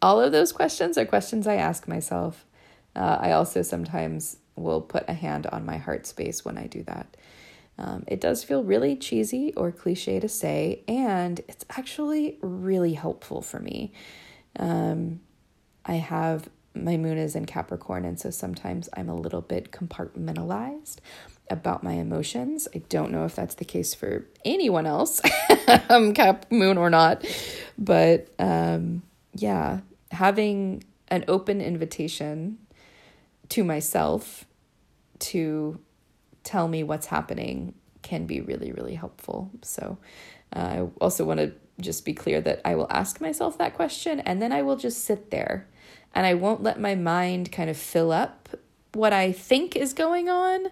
[0.00, 2.46] All of those questions are questions I ask myself.
[2.94, 6.82] Uh, I also sometimes will put a hand on my heart space when I do
[6.84, 7.16] that.
[7.78, 13.40] Um, it does feel really cheesy or cliche to say, and it's actually really helpful
[13.40, 13.92] for me.
[14.58, 15.20] Um,
[15.84, 20.98] I have my moon is in Capricorn, and so sometimes I'm a little bit compartmentalized
[21.50, 22.68] about my emotions.
[22.74, 25.20] I don't know if that's the case for anyone else,
[25.88, 27.24] um, Cap Moon or not,
[27.78, 29.02] but um,
[29.34, 32.58] yeah, having an open invitation
[33.50, 34.44] to myself
[35.20, 35.80] to
[36.44, 39.50] tell me what's happening can be really, really helpful.
[39.62, 39.98] So
[40.54, 44.20] uh, I also want to just be clear that I will ask myself that question
[44.20, 45.68] and then I will just sit there
[46.14, 48.48] and I won't let my mind kind of fill up
[48.94, 50.66] what I think is going on.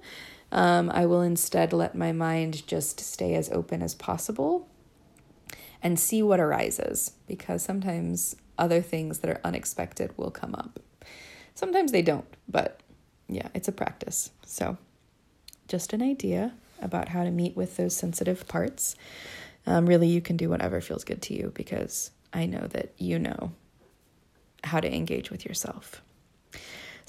[0.50, 4.68] Um, I will instead let my mind just stay as open as possible
[5.82, 10.80] and see what arises because sometimes other things that are unexpected will come up.
[11.54, 12.80] Sometimes they don't, but
[13.28, 14.30] yeah, it's a practice.
[14.44, 14.78] So,
[15.68, 18.96] just an idea about how to meet with those sensitive parts.
[19.66, 23.18] Um, really, you can do whatever feels good to you because I know that you
[23.18, 23.52] know
[24.64, 26.02] how to engage with yourself.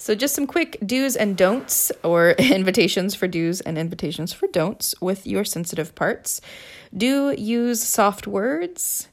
[0.00, 4.94] So, just some quick do's and don'ts, or invitations for do's and invitations for don'ts
[5.00, 6.40] with your sensitive parts.
[6.96, 9.08] Do use soft words.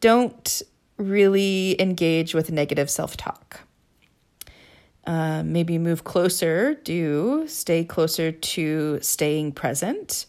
[0.00, 0.62] Don't
[0.96, 3.65] really engage with negative self talk.
[5.06, 10.26] Uh, maybe move closer, do stay closer to staying present.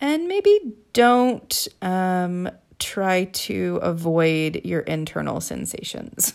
[0.00, 6.34] And maybe don't um, try to avoid your internal sensations.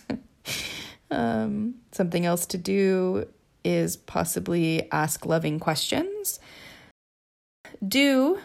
[1.12, 3.28] um, something else to do
[3.66, 6.40] is possibly ask loving questions.
[7.86, 8.40] Do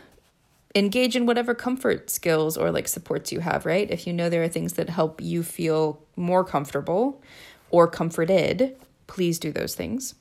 [0.75, 3.91] engage in whatever comfort skills or like supports you have, right?
[3.91, 7.23] If you know there are things that help you feel more comfortable
[7.71, 8.77] or comforted,
[9.11, 10.15] please do those things.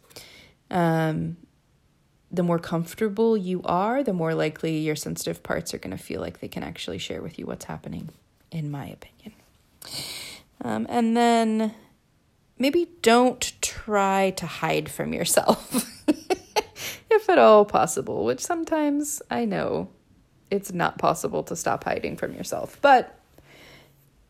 [0.71, 1.37] Um,
[2.31, 6.21] the more comfortable you are, the more likely your sensitive parts are going to feel
[6.21, 8.09] like they can actually share with you what's happening,
[8.51, 9.33] in my opinion.
[10.63, 11.75] Um, and then
[12.57, 16.03] maybe don't try to hide from yourself,
[17.11, 19.89] if at all possible, which sometimes I know
[20.49, 22.79] it's not possible to stop hiding from yourself.
[22.81, 23.19] But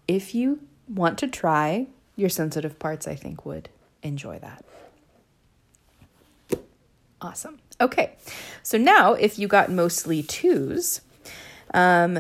[0.07, 3.69] if you want to try, your sensitive parts, I think, would
[4.03, 4.63] enjoy that.
[7.21, 7.59] Awesome.
[7.81, 8.15] Okay,
[8.63, 11.01] so now if you got mostly twos,
[11.73, 12.19] um,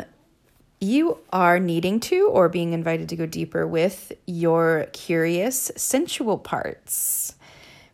[0.81, 7.35] you are needing to or being invited to go deeper with your curious, sensual parts,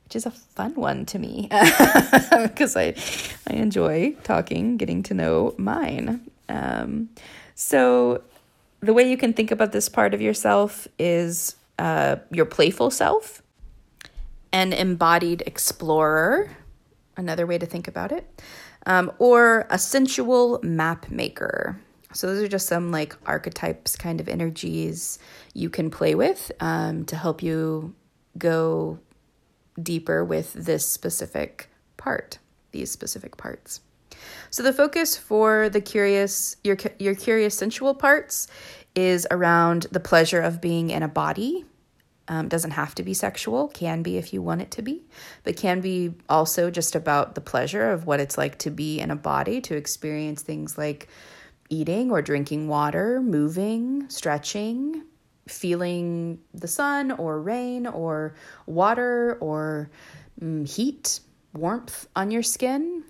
[0.03, 1.47] which is a fun one to me
[2.43, 2.95] because I,
[3.47, 6.21] I enjoy talking, getting to know mine.
[6.47, 7.09] Um,
[7.55, 8.21] so,
[8.81, 13.41] the way you can think about this part of yourself is uh, your playful self,
[14.55, 16.49] an embodied explorer,
[17.17, 18.41] another way to think about it,
[18.85, 21.77] um, or a sensual map maker.
[22.13, 25.19] So, those are just some like archetypes, kind of energies
[25.53, 27.93] you can play with um, to help you
[28.37, 28.97] go
[29.83, 32.39] deeper with this specific part,
[32.71, 33.81] these specific parts.
[34.51, 38.47] So, the focus for the curious, your, your curious sensual parts
[38.95, 41.65] is around the pleasure of being in a body
[42.27, 45.05] um, doesn't have to be sexual, can be if you want it to be,
[45.43, 49.11] but can be also just about the pleasure of what it's like to be in
[49.11, 51.07] a body, to experience things like
[51.69, 55.03] eating or drinking water, moving, stretching,
[55.47, 59.89] feeling the sun or rain or water or
[60.41, 61.19] um, heat,
[61.53, 63.03] warmth on your skin.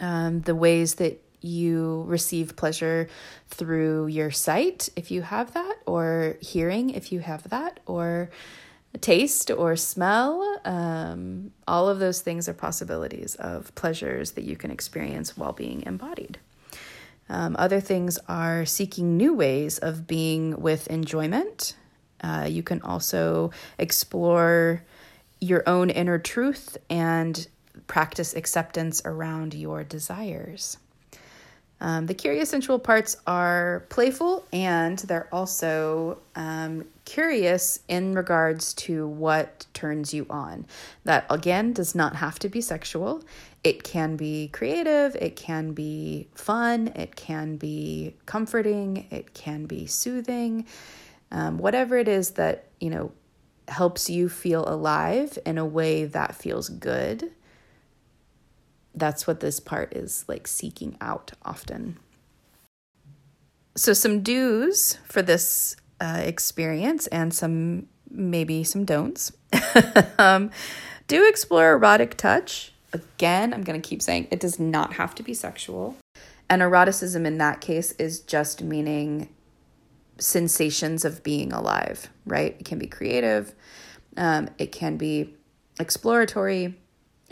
[0.00, 3.08] Um, the ways that you receive pleasure
[3.48, 8.30] through your sight, if you have that, or hearing, if you have that, or
[9.00, 10.60] taste or smell.
[10.64, 15.82] Um, all of those things are possibilities of pleasures that you can experience while being
[15.82, 16.38] embodied.
[17.28, 21.76] Um, other things are seeking new ways of being with enjoyment.
[22.20, 24.84] Uh, you can also explore
[25.40, 27.48] your own inner truth and
[27.86, 30.76] practice acceptance around your desires.
[31.82, 39.08] Um, the curious sensual parts are playful and they're also um, curious in regards to
[39.08, 40.64] what turns you on.
[41.02, 43.24] That again does not have to be sexual.
[43.64, 49.86] It can be creative, it can be fun, it can be comforting, it can be
[49.86, 50.66] soothing.
[51.32, 53.10] Um, whatever it is that, you know,
[53.66, 57.32] helps you feel alive in a way that feels good
[58.94, 61.98] that's what this part is like seeking out often.
[63.74, 69.32] So, some do's for this uh, experience and some maybe some don'ts.
[70.18, 70.50] um,
[71.08, 72.72] do explore erotic touch.
[72.92, 75.96] Again, I'm going to keep saying it does not have to be sexual.
[76.50, 79.30] And eroticism in that case is just meaning
[80.18, 82.54] sensations of being alive, right?
[82.58, 83.54] It can be creative,
[84.18, 85.34] um, it can be
[85.80, 86.76] exploratory,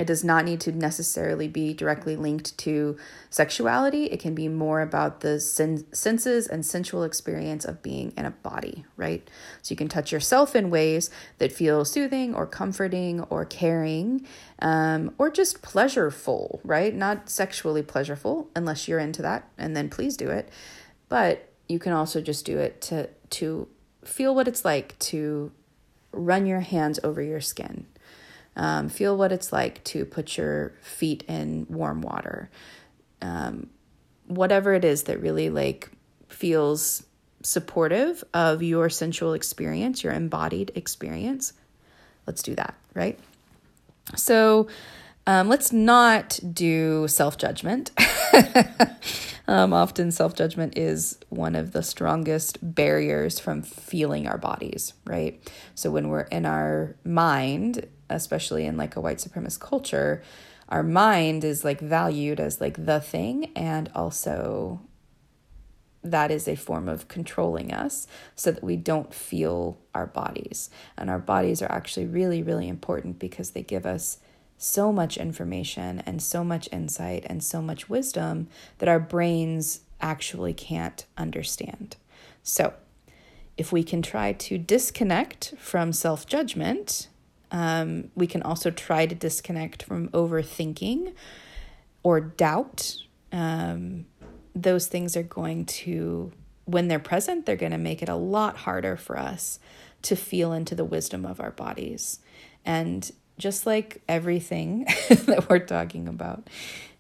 [0.01, 2.96] it does not need to necessarily be directly linked to
[3.28, 4.07] sexuality.
[4.07, 8.30] It can be more about the sen- senses and sensual experience of being in a
[8.30, 9.28] body, right?
[9.61, 14.26] So you can touch yourself in ways that feel soothing or comforting or caring
[14.61, 16.94] um, or just pleasureful, right?
[16.94, 20.48] Not sexually pleasureful, unless you're into that, and then please do it.
[21.11, 23.68] But you can also just do it to, to
[24.03, 25.53] feel what it's like to
[26.11, 27.84] run your hands over your skin
[28.57, 32.51] um, feel what it's like to put your feet in warm water.
[33.22, 33.68] Um,
[34.26, 35.90] whatever it is that really like
[36.28, 37.05] feels
[37.42, 41.53] supportive of your sensual experience, your embodied experience.
[42.26, 43.18] Let's do that, right?
[44.16, 44.68] So
[45.26, 47.90] um, let's not do self judgment.
[49.48, 55.40] um, often, self judgment is one of the strongest barriers from feeling our bodies, right?
[55.74, 60.23] So, when we're in our mind, especially in like a white supremacist culture,
[60.69, 64.81] our mind is like valued as like the thing and also
[66.03, 70.71] that is a form of controlling us so that we don't feel our bodies.
[70.97, 74.19] And our bodies are actually really, really important because they give us
[74.57, 78.49] so much information and so much insight and so much wisdom
[78.79, 81.97] that our brains actually can't understand.
[82.43, 82.73] So,
[83.57, 87.09] if we can try to disconnect from self judgment
[87.51, 91.14] um, we can also try to disconnect from overthinking
[92.03, 92.96] or doubt.
[93.32, 94.07] Um,
[94.55, 96.32] those things are going to,
[96.64, 99.59] when they're present, they're going to make it a lot harder for us
[100.03, 102.20] to feel into the wisdom of our bodies.
[102.64, 106.48] And just like everything that we're talking about,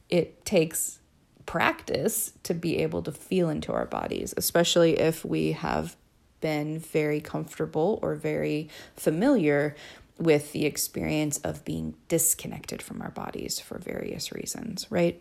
[0.08, 0.98] it takes
[1.46, 5.96] practice to be able to feel into our bodies, especially if we have
[6.40, 9.74] been very comfortable or very familiar
[10.20, 15.20] with the experience of being disconnected from our bodies for various reasons, right?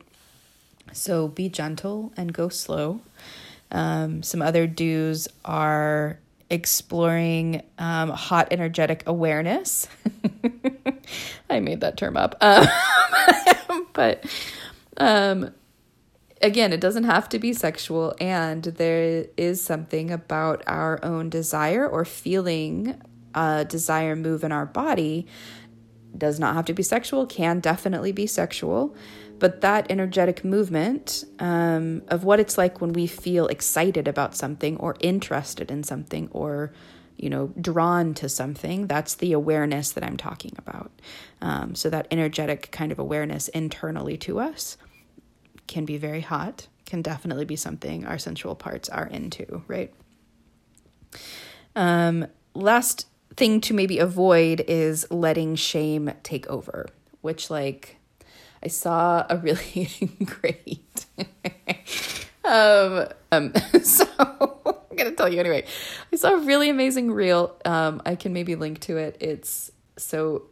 [0.92, 3.02] So be gentle and go slow.
[3.72, 6.20] Um, some other do's are
[6.50, 9.88] exploring um, hot energetic awareness.
[11.50, 12.36] I made that term up.
[12.42, 12.68] Um,
[13.94, 14.26] but
[14.98, 15.52] um,
[16.42, 21.88] again, it doesn't have to be sexual, and there is something about our own desire
[21.88, 23.00] or feeling
[23.34, 25.28] a desire move in our body
[26.18, 28.96] does not have to be sexual, can definitely be sexual.
[29.38, 34.76] But that energetic movement um, of what it's like when we feel excited about something
[34.78, 36.74] or interested in something or,
[37.16, 40.92] you know, drawn to something, that's the awareness that I'm talking about.
[41.42, 44.76] Um, so that energetic kind of awareness internally to us
[45.68, 49.94] can be very hot, can definitely be something our sensual parts are into, right?
[51.78, 53.08] Um, last
[53.40, 56.88] thing to maybe avoid is letting shame take over,
[57.22, 57.96] which, like,
[58.62, 59.90] I saw a really
[60.26, 61.06] great.
[62.44, 65.64] um, um, so I'm gonna tell you anyway.
[66.12, 67.56] I saw a really amazing reel.
[67.64, 69.16] Um, I can maybe link to it.
[69.22, 70.44] It's so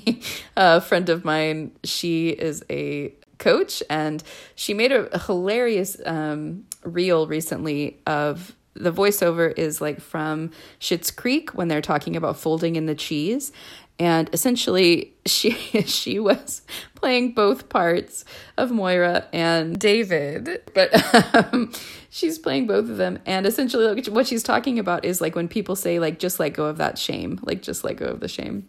[0.56, 1.72] a friend of mine.
[1.84, 4.22] She is a coach, and
[4.54, 10.50] she made a hilarious um reel recently of the voiceover is like from
[10.80, 13.52] Schitt's Creek when they're talking about folding in the cheese.
[13.98, 15.50] And essentially, she
[15.82, 16.62] she was
[16.94, 18.24] playing both parts
[18.56, 21.72] of Moira and David, but um,
[22.08, 23.18] she's playing both of them.
[23.26, 26.54] And essentially, like, what she's talking about is like when people say like just let
[26.54, 28.68] go of that shame, like just let go of the shame.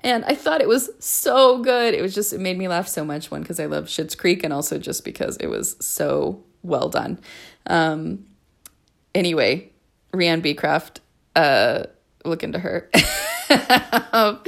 [0.00, 1.94] And I thought it was so good.
[1.94, 3.30] It was just it made me laugh so much.
[3.30, 7.18] One because I love Schitt's Creek, and also just because it was so well done.
[7.66, 8.26] Um,
[9.14, 9.70] anyway,
[10.12, 11.00] Rhiannon Beecraft,
[11.36, 11.84] uh,
[12.24, 12.90] look into her.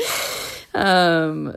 [0.75, 1.57] um,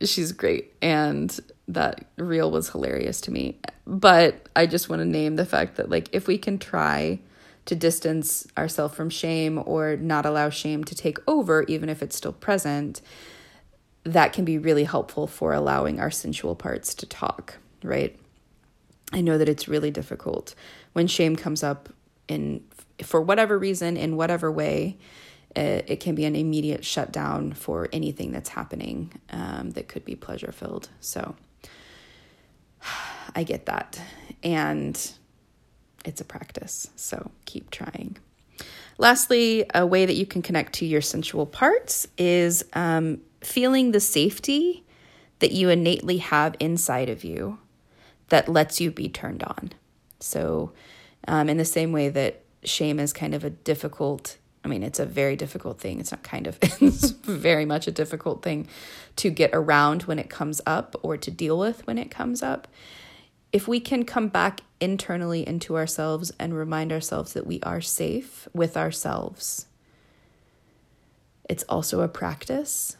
[0.00, 0.74] she's great.
[0.82, 3.58] And that reel was hilarious to me.
[3.86, 7.20] But I just want to name the fact that, like, if we can try
[7.66, 12.16] to distance ourselves from shame or not allow shame to take over, even if it's
[12.16, 13.00] still present,
[14.04, 18.18] that can be really helpful for allowing our sensual parts to talk, right?
[19.12, 20.54] I know that it's really difficult
[20.92, 21.88] when shame comes up
[22.28, 22.64] in
[23.02, 24.96] for whatever reason in whatever way
[25.54, 30.14] it, it can be an immediate shutdown for anything that's happening um, that could be
[30.14, 31.34] pleasure filled so
[33.34, 34.00] i get that.
[34.42, 35.12] And
[36.04, 38.16] it's a practice so keep trying.
[38.98, 44.00] Lastly a way that you can connect to your sensual parts is um, feeling the
[44.00, 44.84] safety
[45.40, 47.58] that you innately have inside of you
[48.28, 49.72] that lets you be turned on.
[50.20, 50.72] So
[51.26, 54.98] um, in the same way that shame is kind of a difficult I mean, it's
[54.98, 56.00] a very difficult thing.
[56.00, 58.66] It's not kind of, it's very much a difficult thing
[59.16, 62.66] to get around when it comes up or to deal with when it comes up.
[63.52, 68.48] If we can come back internally into ourselves and remind ourselves that we are safe
[68.54, 69.66] with ourselves,
[71.48, 72.96] it's also a practice.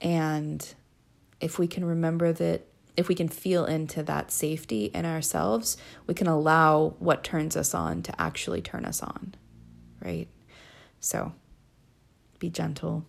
[0.00, 0.74] And
[1.40, 2.66] if we can remember that
[2.96, 5.76] if we can feel into that safety in ourselves,
[6.06, 9.34] we can allow what turns us on to actually turn us on,
[10.00, 10.28] right?
[11.00, 11.32] So
[12.38, 13.04] be gentle.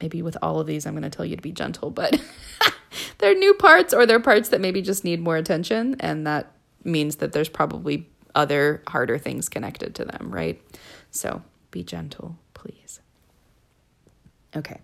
[0.00, 2.20] Maybe with all of these, I'm going to tell you to be gentle, but
[3.18, 5.96] they're new parts or they're parts that maybe just need more attention.
[6.00, 6.52] And that
[6.82, 10.60] means that there's probably other harder things connected to them, right?
[11.10, 13.00] So be gentle, please.
[14.54, 14.80] Okay.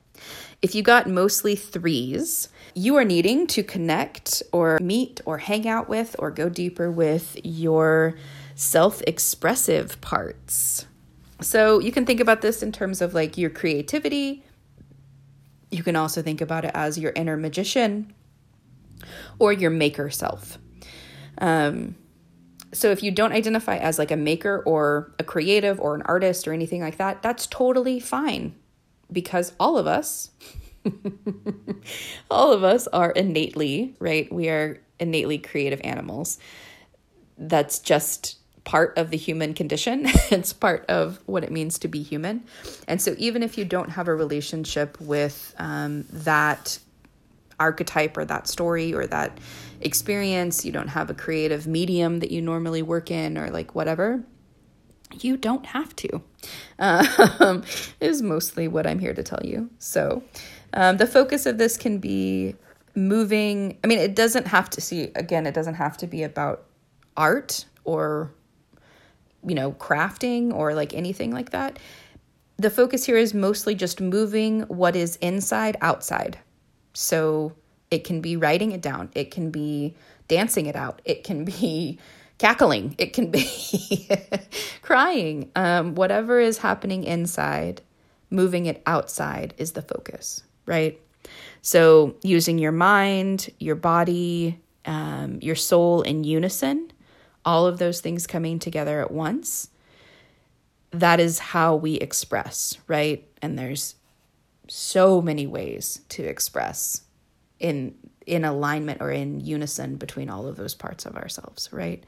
[0.63, 5.89] If you got mostly threes, you are needing to connect or meet or hang out
[5.89, 8.15] with or go deeper with your
[8.55, 10.87] self expressive parts.
[11.41, 14.45] So you can think about this in terms of like your creativity.
[15.71, 18.13] You can also think about it as your inner magician
[19.39, 20.59] or your maker self.
[21.39, 21.97] Um,
[22.73, 26.47] so if you don't identify as like a maker or a creative or an artist
[26.47, 28.55] or anything like that, that's totally fine
[29.13, 30.31] because all of us
[32.31, 34.33] all of us are innately, right?
[34.33, 36.39] We are innately creative animals.
[37.39, 40.03] That's just part of the human condition.
[40.31, 42.45] it's part of what it means to be human.
[42.87, 46.79] And so, even if you don't have a relationship with um, that
[47.59, 49.39] archetype or that story or that
[49.81, 54.23] experience, you don't have a creative medium that you normally work in or like whatever,
[55.13, 56.23] you don't have to,
[56.79, 57.63] um,
[58.01, 59.71] is mostly what I'm here to tell you.
[59.79, 60.23] So,
[60.73, 62.55] um, the focus of this can be
[62.95, 63.79] moving.
[63.83, 66.65] I mean, it doesn't have to see, again, it doesn't have to be about
[67.17, 68.33] art or,
[69.47, 71.79] you know, crafting or like anything like that.
[72.57, 76.39] The focus here is mostly just moving what is inside outside.
[76.93, 77.55] So
[77.91, 79.95] it can be writing it down, it can be
[80.29, 81.99] dancing it out, it can be
[82.41, 84.09] cackling, it can be
[84.83, 85.51] crying.
[85.55, 87.83] Um, whatever is happening inside,
[88.31, 91.01] moving it outside is the focus right?
[91.63, 96.93] So, using your mind, your body, um, your soul in unison,
[97.45, 99.69] all of those things coming together at once,
[100.93, 103.27] that is how we express, right?
[103.43, 103.97] And there's
[104.69, 107.03] so many ways to express
[107.59, 107.95] in
[108.31, 112.05] in alignment or in unison between all of those parts of ourselves, right?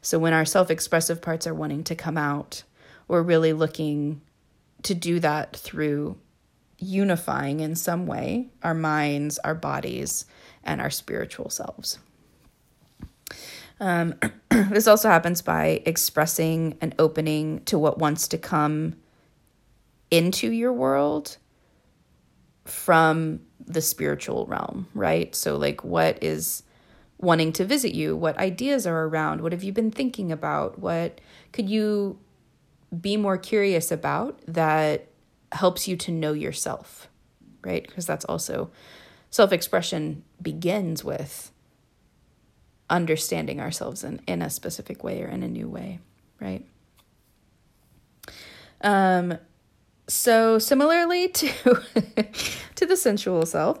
[0.00, 2.62] So when our self-expressive parts are wanting to come out,
[3.06, 4.22] we're really looking
[4.84, 6.16] to do that through
[6.78, 10.24] unifying in some way our minds, our bodies,
[10.64, 11.98] and our spiritual selves.
[13.78, 14.14] Um,
[14.48, 18.96] this also happens by expressing an opening to what wants to come
[20.10, 21.36] into your world
[22.64, 25.34] from the spiritual realm, right?
[25.34, 26.62] So, like, what is
[27.18, 28.16] wanting to visit you?
[28.16, 29.42] What ideas are around?
[29.42, 30.78] What have you been thinking about?
[30.78, 31.20] What
[31.52, 32.18] could you
[32.98, 35.06] be more curious about that
[35.52, 37.08] helps you to know yourself,
[37.62, 37.86] right?
[37.86, 38.70] Because that's also
[39.30, 41.52] self expression begins with
[42.88, 46.00] understanding ourselves in, in a specific way or in a new way,
[46.40, 46.66] right?
[48.82, 49.38] Um,
[50.10, 51.50] so similarly to
[52.74, 53.78] to the sensual self,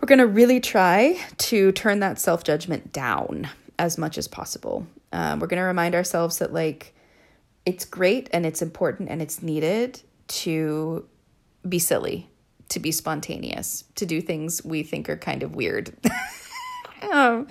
[0.00, 3.48] we're going to really try to turn that self judgment down
[3.78, 4.86] as much as possible.
[5.12, 6.94] Um, we're going to remind ourselves that like
[7.64, 11.06] it's great and it's important and it's needed to
[11.66, 12.28] be silly,
[12.68, 15.94] to be spontaneous, to do things we think are kind of weird.
[17.12, 17.46] um,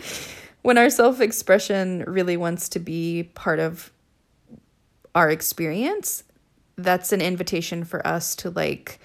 [0.61, 3.91] when our self expression really wants to be part of
[5.15, 6.23] our experience,
[6.75, 8.99] that's an invitation for us to like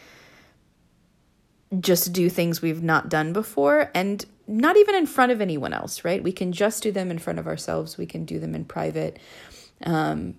[1.81, 6.05] just do things we've not done before and not even in front of anyone else,
[6.05, 6.23] right?
[6.23, 9.19] We can just do them in front of ourselves, we can do them in private.
[9.85, 10.37] Um,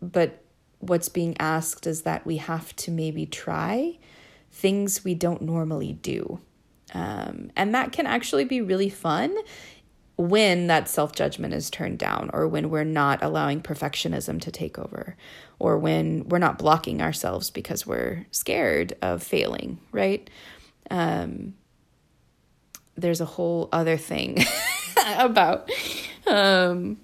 [0.00, 0.42] but
[0.78, 3.98] what's being asked is that we have to maybe try
[4.52, 6.40] things we don't normally do.
[6.94, 9.36] Um, and that can actually be really fun
[10.20, 14.78] when that self judgment is turned down, or when we're not allowing perfectionism to take
[14.78, 15.16] over,
[15.58, 20.28] or when we're not blocking ourselves because we're scared of failing, right?
[20.90, 21.54] Um,
[22.96, 24.38] there's a whole other thing
[25.16, 25.70] about
[26.26, 26.98] um,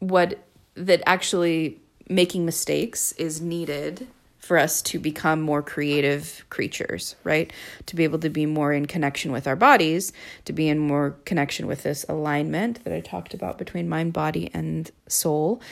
[0.00, 0.38] what
[0.74, 4.06] that actually making mistakes is needed
[4.44, 7.52] for us to become more creative creatures, right?
[7.86, 10.12] To be able to be more in connection with our bodies,
[10.44, 14.50] to be in more connection with this alignment that I talked about between mind, body,
[14.52, 15.62] and soul.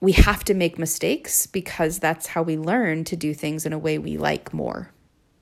[0.00, 3.78] We have to make mistakes because that's how we learn to do things in a
[3.78, 4.90] way we like more,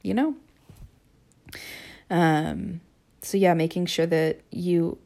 [0.03, 0.35] you know?
[2.11, 2.81] Um,
[3.23, 4.99] so, yeah, making sure that you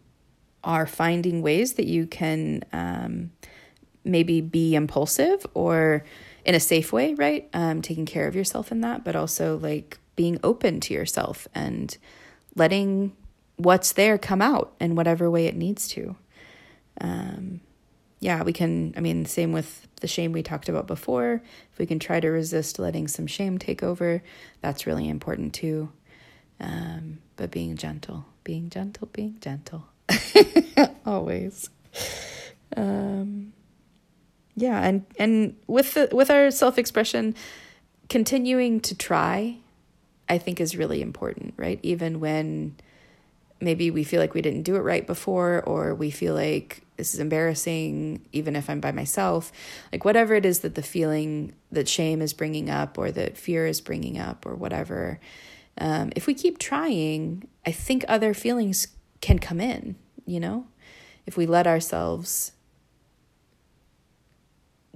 [0.65, 3.31] are finding ways that you can um,
[4.03, 6.05] maybe be impulsive or
[6.45, 7.49] in a safe way, right?
[7.53, 11.97] Um, taking care of yourself in that, but also like being open to yourself and
[12.55, 13.17] letting
[13.57, 16.17] what's there come out in whatever way it needs to.
[17.01, 17.61] Um,
[18.21, 21.43] yeah, we can, I mean, same with the shame we talked about before.
[21.73, 24.23] If we can try to resist letting some shame take over,
[24.61, 25.91] that's really important too.
[26.61, 29.87] Um, but being gentle, being gentle, being gentle.
[31.07, 31.69] Always.
[32.77, 33.53] Um,
[34.57, 37.35] yeah and and with the with our self-expression
[38.09, 39.57] continuing to try
[40.29, 41.81] i think is really important right?
[41.83, 42.77] Even when
[43.61, 47.15] maybe we feel like we didn't do it right before or we feel like this
[47.15, 49.53] is embarrassing even if i'm by myself
[49.91, 53.67] like whatever it is that the feeling that shame is bringing up or that fear
[53.67, 55.19] is bringing up or whatever
[55.79, 58.89] um, if we keep trying i think other feelings
[59.21, 59.97] can come in
[60.27, 60.67] you know?
[61.27, 62.53] If we let ourselves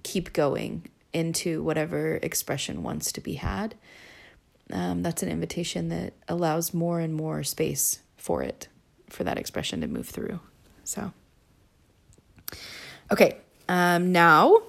[0.03, 3.74] keep going into whatever expression wants to be had.
[4.70, 8.68] Um, that's an invitation that allows more and more space for it,
[9.09, 10.40] for that expression to move through.
[10.84, 11.12] So,
[13.11, 13.38] okay,
[13.68, 14.62] um, now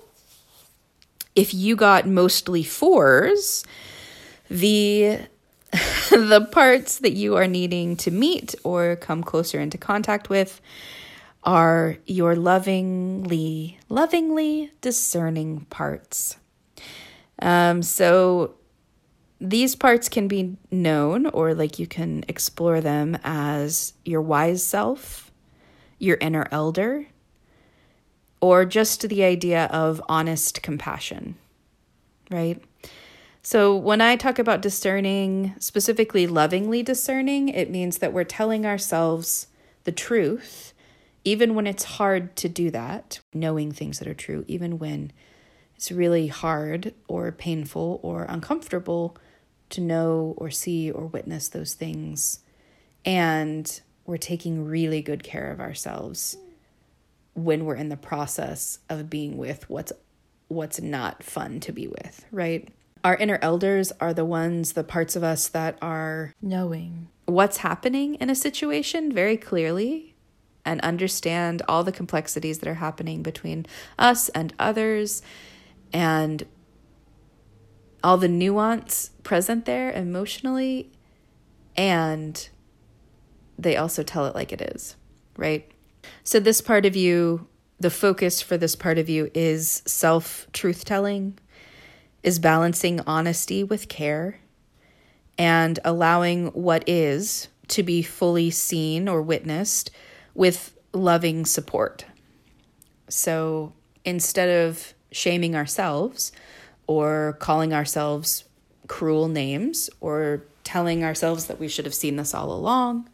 [1.35, 3.63] if you got mostly fours,
[4.49, 5.19] the
[6.09, 10.59] the parts that you are needing to meet or come closer into contact with
[11.43, 16.37] are your lovingly, lovingly discerning parts.
[17.41, 18.55] Um, so
[19.39, 25.31] these parts can be known, or like you can explore them as your wise self,
[25.97, 27.07] your inner elder,
[28.41, 31.35] or just the idea of honest compassion,
[32.29, 32.61] right?
[33.41, 39.47] So, when I talk about discerning, specifically lovingly discerning, it means that we're telling ourselves
[39.85, 40.73] the truth
[41.23, 45.11] even when it's hard to do that, knowing things that are true, even when
[45.75, 49.17] it's really hard or painful or uncomfortable
[49.69, 52.39] to know or see or witness those things.
[53.05, 56.37] And we're taking really good care of ourselves
[57.33, 59.93] when we're in the process of being with what's
[60.47, 62.67] what's not fun to be with, right?
[63.03, 68.15] Our inner elders are the ones, the parts of us that are knowing what's happening
[68.15, 70.08] in a situation very clearly
[70.69, 73.65] and understand all the complexities that are happening between
[73.97, 75.21] us and others
[75.91, 76.45] and
[78.03, 80.91] all the nuance present there emotionally
[81.75, 82.49] and
[83.57, 84.95] they also tell it like it is,
[85.37, 85.69] right?
[86.23, 87.47] So, this part of you,
[87.79, 91.37] the focus for this part of you is self truth telling,
[92.23, 94.39] is balancing honesty with care,
[95.37, 99.91] and allowing what is to be fully seen or witnessed
[100.39, 102.05] with loving support.
[103.09, 103.73] So
[104.05, 106.31] instead of shaming ourselves
[106.87, 108.45] or calling ourselves
[108.87, 113.09] cruel names or telling ourselves that we should have seen this all along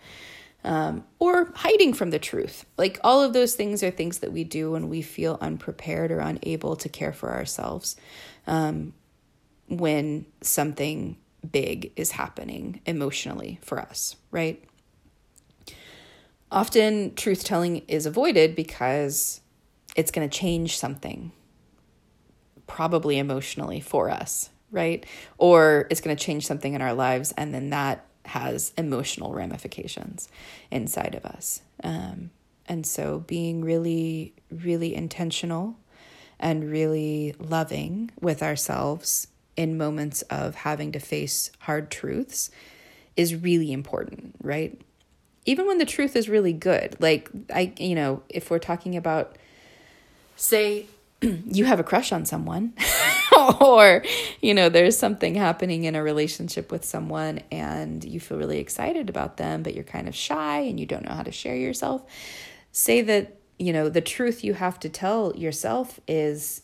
[0.63, 2.63] um, or hiding from the truth.
[2.77, 6.19] Like all of those things are things that we do when we feel unprepared or
[6.19, 7.95] unable to care for ourselves
[8.45, 8.93] um,
[9.67, 11.17] when something
[11.51, 14.63] big is happening emotionally for us, right?
[16.55, 19.41] Often, truth telling is avoided because
[19.97, 21.33] it's going to change something,
[22.65, 25.05] probably emotionally for us, right?
[25.37, 30.29] Or it's going to change something in our lives, and then that has emotional ramifications
[30.71, 31.61] inside of us.
[31.83, 32.31] Um,
[32.67, 35.77] and so, being really, really intentional
[36.39, 39.27] and really loving with ourselves
[39.57, 42.49] in moments of having to face hard truths
[43.17, 44.81] is really important, right?
[45.45, 46.95] Even when the truth is really good.
[46.99, 49.37] Like, I, you know, if we're talking about,
[50.35, 50.87] say,
[51.21, 52.73] you have a crush on someone,
[53.61, 54.03] or,
[54.41, 59.09] you know, there's something happening in a relationship with someone and you feel really excited
[59.09, 62.03] about them, but you're kind of shy and you don't know how to share yourself.
[62.71, 66.63] Say that, you know, the truth you have to tell yourself is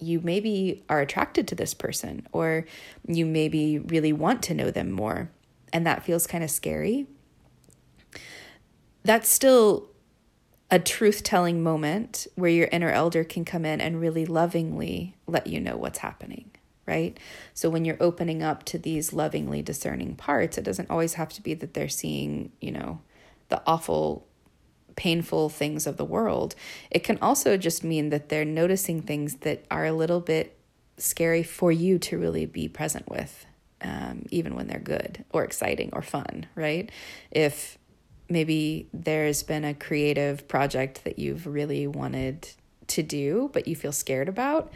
[0.00, 2.66] you maybe are attracted to this person or
[3.06, 5.30] you maybe really want to know them more
[5.72, 7.06] and that feels kind of scary.
[9.04, 9.88] That's still
[10.70, 15.46] a truth telling moment where your inner elder can come in and really lovingly let
[15.46, 16.50] you know what's happening,
[16.86, 17.18] right?
[17.54, 21.42] So when you're opening up to these lovingly discerning parts, it doesn't always have to
[21.42, 23.00] be that they're seeing, you know,
[23.48, 24.26] the awful,
[24.94, 26.54] painful things of the world.
[26.90, 30.58] It can also just mean that they're noticing things that are a little bit
[30.98, 33.46] scary for you to really be present with.
[33.80, 36.90] Um, even when they're good or exciting or fun, right?
[37.30, 37.77] If
[38.28, 42.48] maybe there's been a creative project that you've really wanted
[42.88, 44.72] to do, but you feel scared about,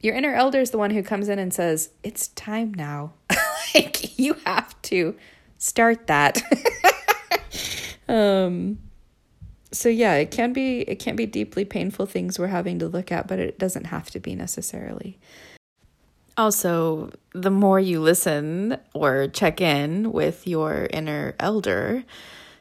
[0.00, 3.12] your inner elder is the one who comes in and says, It's time now.
[3.74, 5.16] like, you have to
[5.58, 6.40] start that.
[8.08, 8.78] um,
[9.72, 13.12] so yeah, it can be it can be deeply painful things we're having to look
[13.12, 15.18] at, but it doesn't have to be necessarily.
[16.36, 22.04] Also, the more you listen or check in with your inner elder,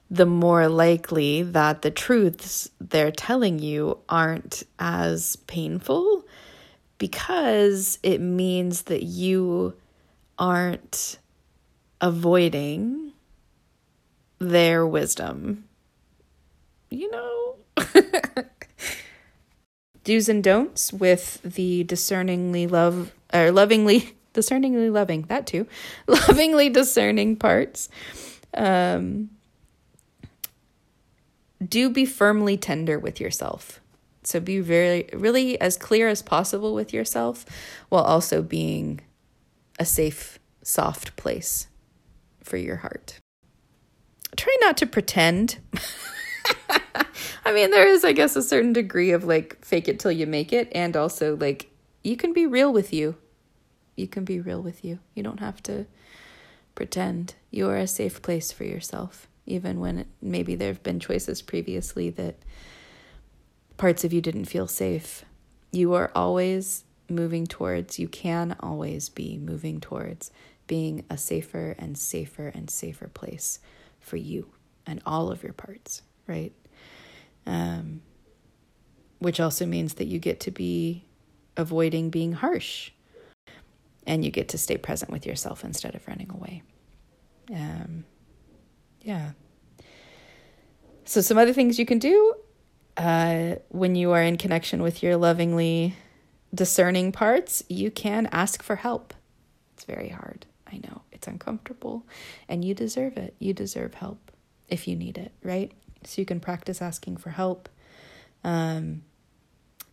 [0.10, 6.26] the more likely that the truths they're telling you aren't as painful
[6.98, 9.74] because it means that you
[10.40, 11.20] aren't
[12.00, 13.12] avoiding
[14.40, 15.66] their wisdom.
[16.90, 17.56] You know?
[20.04, 25.68] Do's and don'ts with the discerningly love or lovingly discerningly loving that too
[26.08, 27.90] lovingly discerning parts
[28.54, 29.30] um
[31.66, 33.82] do be firmly tender with yourself.
[34.24, 37.46] So be very, really as clear as possible with yourself
[37.90, 39.00] while also being
[39.80, 41.68] a safe, soft place
[42.44, 43.20] for your heart.
[44.36, 45.60] Try not to pretend.
[47.46, 50.28] I mean, there is, I guess, a certain degree of like fake it till you
[50.28, 51.72] make it, and also like
[52.04, 53.16] you can be real with you.
[53.96, 55.00] You can be real with you.
[55.16, 55.86] You don't have to
[56.76, 57.36] pretend.
[57.50, 61.42] You are a safe place for yourself even when it, maybe there have been choices
[61.42, 62.36] previously that
[63.78, 65.26] parts of you didn't feel safe.
[65.72, 70.32] You are always moving towards, you can always be moving towards
[70.68, 73.60] being a safer and safer and safer place
[74.00, 74.52] for you
[74.86, 76.54] and all of your parts, right?
[77.46, 78.02] Um,
[79.20, 81.06] which also means that you get to be
[81.56, 82.92] avoiding being harsh
[84.06, 86.62] and you get to stay present with yourself instead of running away.
[87.54, 88.06] Um,
[89.02, 89.32] yeah.
[91.06, 92.34] So, some other things you can do
[92.98, 95.96] uh, when you are in connection with your lovingly
[96.54, 99.14] discerning parts, you can ask for help.
[99.76, 100.46] It's very hard.
[100.72, 102.06] I know it's uncomfortable,
[102.50, 103.36] and you deserve it.
[103.40, 104.32] You deserve help
[104.68, 105.72] if you need it, right?
[106.04, 107.70] So, you can practice asking for help.
[108.44, 109.04] Um,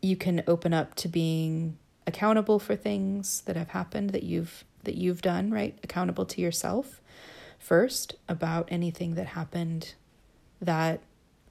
[0.03, 4.97] you can open up to being accountable for things that have happened that you've that
[4.97, 7.01] you've done right accountable to yourself
[7.65, 9.95] first about anything that happened
[10.61, 11.01] that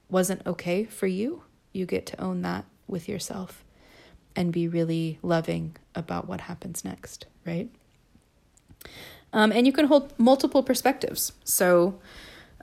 [0.08, 1.42] wasn't okay for you.
[1.72, 3.64] You get to own that with yourself
[4.36, 7.68] and be really loving about what happens next, right?
[9.32, 11.32] Um, and you can hold multiple perspectives.
[11.42, 11.98] So,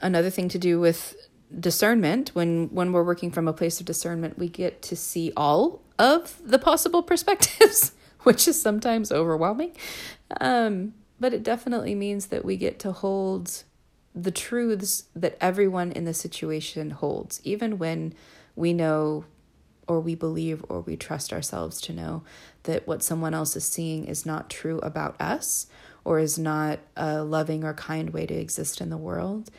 [0.01, 1.15] another thing to do with
[1.59, 5.81] discernment when when we're working from a place of discernment we get to see all
[5.99, 7.91] of the possible perspectives
[8.23, 9.73] which is sometimes overwhelming
[10.39, 13.63] um, but it definitely means that we get to hold
[14.15, 18.11] the truths that everyone in the situation holds, even when
[18.55, 19.23] we know
[19.87, 22.23] or we believe or we trust ourselves to know
[22.63, 25.67] that what someone else is seeing is not true about us
[26.03, 29.51] or is not a loving or kind way to exist in the world,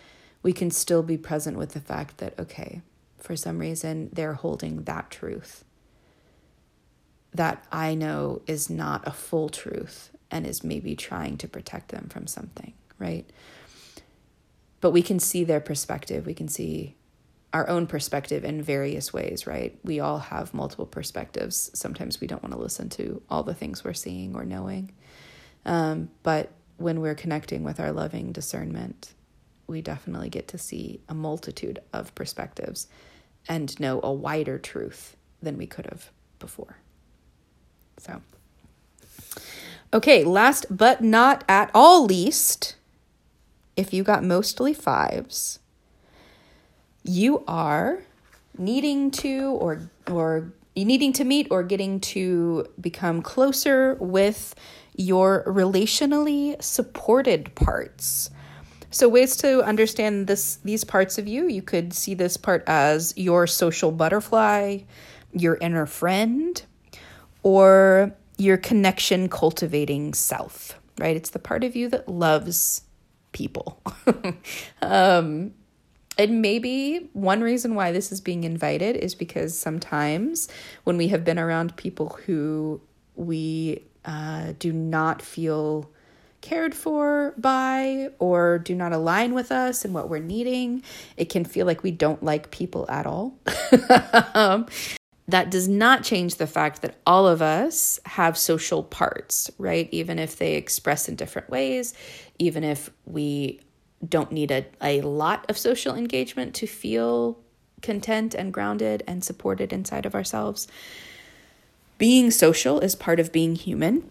[0.42, 2.82] we can still be present with the fact that, okay,
[3.18, 5.64] for some reason, they're holding that truth
[7.32, 12.08] that I know is not a full truth and is maybe trying to protect them
[12.08, 13.28] from something, right?
[14.80, 16.26] But we can see their perspective.
[16.26, 16.96] We can see
[17.52, 19.78] our own perspective in various ways, right?
[19.84, 21.70] We all have multiple perspectives.
[21.74, 24.90] Sometimes we don't want to listen to all the things we're seeing or knowing.
[25.66, 29.12] Um, but when we're connecting with our loving discernment,
[29.66, 32.88] we definitely get to see a multitude of perspectives
[33.48, 36.78] and know a wider truth than we could have before.
[37.98, 38.22] So,
[39.94, 42.76] Okay, last but not at all least,
[43.76, 45.58] if you got mostly fives,
[47.02, 48.02] you are
[48.56, 54.54] needing to or or needing to meet or getting to become closer with
[54.96, 58.30] your relationally supported parts.
[58.90, 63.12] So ways to understand this these parts of you, you could see this part as
[63.16, 64.80] your social butterfly,
[65.32, 66.62] your inner friend,
[67.42, 71.16] or your connection cultivating self, right?
[71.16, 72.82] It's the part of you that loves
[73.32, 73.80] people.
[74.82, 75.54] um,
[76.18, 80.48] and maybe one reason why this is being invited is because sometimes
[80.84, 82.80] when we have been around people who
[83.14, 85.90] we uh, do not feel
[86.40, 90.82] cared for by or do not align with us and what we're needing,
[91.16, 93.38] it can feel like we don't like people at all.
[94.34, 94.66] um,
[95.28, 99.88] that does not change the fact that all of us have social parts, right?
[99.92, 101.94] Even if they express in different ways,
[102.38, 103.60] even if we
[104.06, 107.38] don't need a, a lot of social engagement to feel
[107.82, 110.66] content and grounded and supported inside of ourselves.
[111.98, 114.08] Being social is part of being human.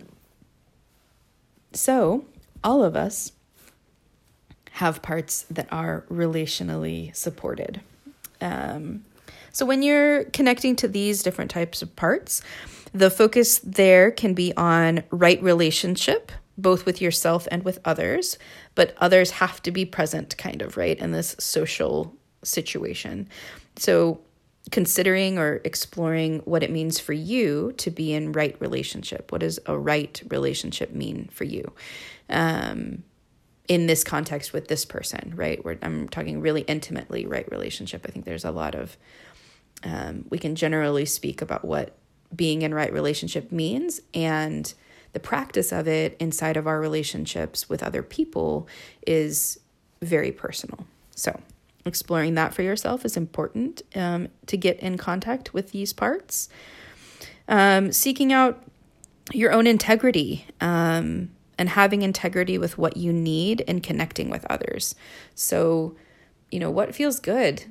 [1.74, 2.26] So,
[2.64, 3.32] all of us
[4.74, 7.82] have parts that are relationally supported.
[8.39, 9.03] Um,
[9.51, 12.41] so, when you're connecting to these different types of parts,
[12.93, 18.37] the focus there can be on right relationship, both with yourself and with others,
[18.75, 23.27] but others have to be present, kind of, right, in this social situation.
[23.77, 24.21] So,
[24.71, 29.31] considering or exploring what it means for you to be in right relationship.
[29.31, 31.73] What does a right relationship mean for you?
[32.29, 33.03] Um,
[33.67, 35.63] in this context with this person, right?
[35.63, 38.05] Where I'm talking really intimately right relationship.
[38.07, 38.97] I think there's a lot of
[39.84, 41.95] um, we can generally speak about what
[42.36, 44.73] being in right relationship means and
[45.13, 48.67] the practice of it inside of our relationships with other people
[49.05, 49.59] is
[50.01, 50.86] very personal.
[51.15, 51.39] So,
[51.86, 56.47] exploring that for yourself is important um, to get in contact with these parts.
[57.47, 58.63] Um, seeking out
[59.34, 64.95] your own integrity um, and having integrity with what you need and connecting with others.
[65.36, 65.95] So,
[66.49, 67.65] you know, what feels good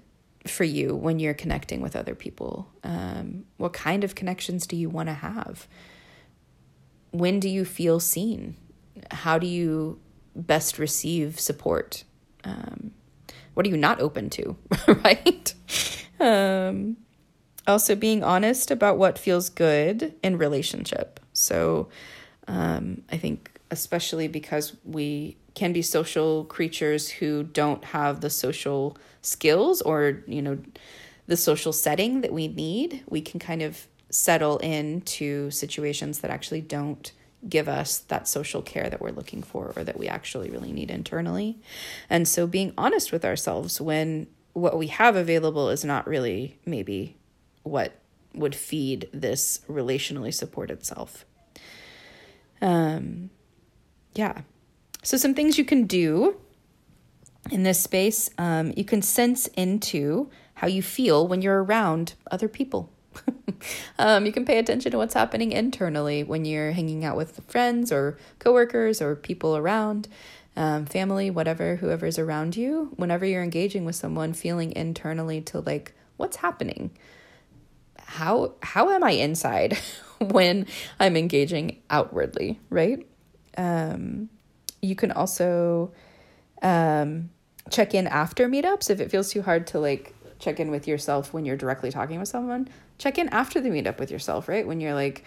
[0.46, 2.70] for you when you're connecting with other people?
[2.82, 5.68] Um, what kind of connections do you want to have?
[7.10, 8.56] When do you feel seen?
[9.10, 10.00] How do you
[10.34, 12.04] best receive support?
[12.44, 12.92] Um,
[13.54, 15.54] what are you not open to, right?
[16.18, 16.96] Um,
[17.66, 21.20] also, being honest about what feels good in relationship.
[21.32, 21.88] So,
[22.48, 28.96] um, I think, especially because we can be social creatures who don't have the social
[29.22, 30.58] skills or, you know,
[31.26, 36.60] the social setting that we need, we can kind of settle into situations that actually
[36.60, 37.12] don't
[37.48, 40.90] give us that social care that we're looking for or that we actually really need
[40.90, 41.58] internally.
[42.10, 47.16] And so being honest with ourselves when what we have available is not really maybe
[47.62, 47.94] what
[48.34, 51.24] would feed this relationally supported self.
[52.60, 53.30] Um
[54.14, 54.42] yeah.
[55.02, 56.36] So some things you can do
[57.50, 62.48] in this space, um, you can sense into how you feel when you're around other
[62.48, 62.92] people.
[63.98, 67.90] um, you can pay attention to what's happening internally when you're hanging out with friends
[67.90, 70.06] or coworkers or people around,
[70.56, 72.92] um, family, whatever, whoever's around you.
[72.96, 76.90] Whenever you're engaging with someone, feeling internally to like, what's happening?
[77.98, 79.78] How how am I inside
[80.20, 80.66] when
[80.98, 83.06] I'm engaging outwardly, right?
[83.56, 84.28] Um,
[84.82, 85.92] you can also
[86.62, 87.30] um,
[87.70, 91.32] check in after meetups if it feels too hard to like check in with yourself
[91.32, 92.68] when you're directly talking with someone
[93.00, 94.66] check in after the meetup with yourself, right?
[94.66, 95.24] When you're like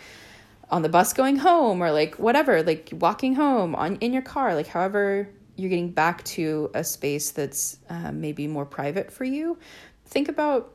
[0.69, 4.55] on the bus going home or like whatever, like walking home on in your car,
[4.55, 9.57] like however you're getting back to a space that's uh, maybe more private for you.
[10.05, 10.73] Think about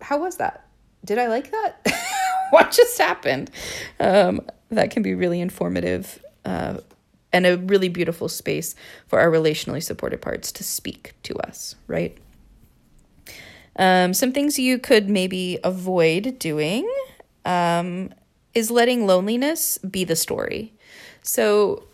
[0.00, 0.68] how was that?
[1.04, 1.86] Did I like that?
[2.50, 3.50] what just happened?
[3.98, 6.78] Um, that can be really informative uh,
[7.32, 8.74] and a really beautiful space
[9.06, 12.16] for our relationally supported parts to speak to us, right?
[13.76, 16.90] Um, some things you could maybe avoid doing
[17.44, 18.12] um,
[18.54, 20.72] is letting loneliness be the story.
[21.22, 21.84] So,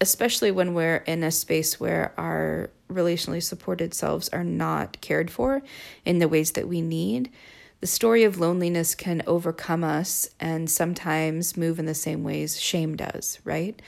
[0.00, 5.62] especially when we're in a space where our relationally supported selves are not cared for
[6.04, 7.30] in the ways that we need,
[7.80, 12.96] the story of loneliness can overcome us and sometimes move in the same ways shame
[12.96, 13.80] does, right?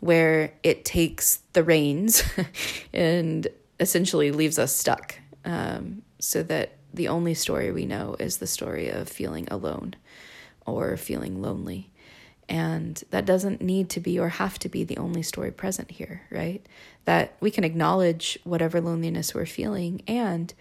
[0.00, 2.22] Where it takes the reins
[2.92, 3.46] and
[3.78, 8.88] essentially leaves us stuck um, so that the only story we know is the story
[8.88, 9.94] of feeling alone
[10.66, 11.90] or feeling lonely.
[12.48, 16.22] And that doesn't need to be or have to be the only story present here,
[16.30, 16.64] right?
[17.04, 20.52] That we can acknowledge whatever loneliness we're feeling and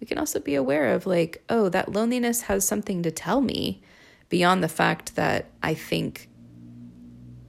[0.00, 3.80] we can also be aware of like, oh, that loneliness has something to tell me
[4.28, 6.28] beyond the fact that I think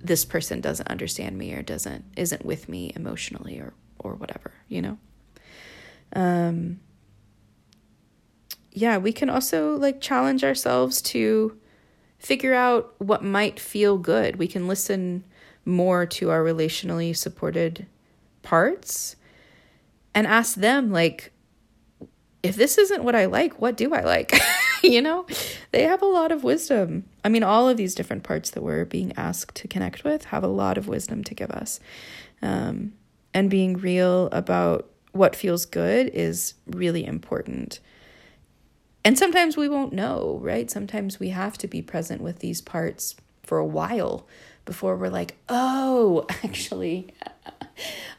[0.07, 4.81] this person doesn't understand me or doesn't isn't with me emotionally or or whatever, you
[4.81, 4.97] know.
[6.13, 6.79] Um
[8.71, 11.57] yeah, we can also like challenge ourselves to
[12.19, 14.37] figure out what might feel good.
[14.37, 15.23] We can listen
[15.65, 17.87] more to our relationally supported
[18.41, 19.15] parts
[20.13, 21.31] and ask them like
[22.43, 24.33] if this isn't what I like, what do I like?
[24.83, 25.25] you know,
[25.71, 27.05] they have a lot of wisdom.
[27.27, 30.45] I mean, all of these different parts that we're being asked to connect with have
[30.45, 31.81] a lot of wisdom to give us.
[32.41, 32.93] Um,
[33.33, 37.81] and being real about what feels good is really important.
[39.03, 40.71] And sometimes we won't know, right?
[40.71, 44.25] Sometimes we have to be present with these parts for a while
[44.63, 47.13] before we're like, oh, actually,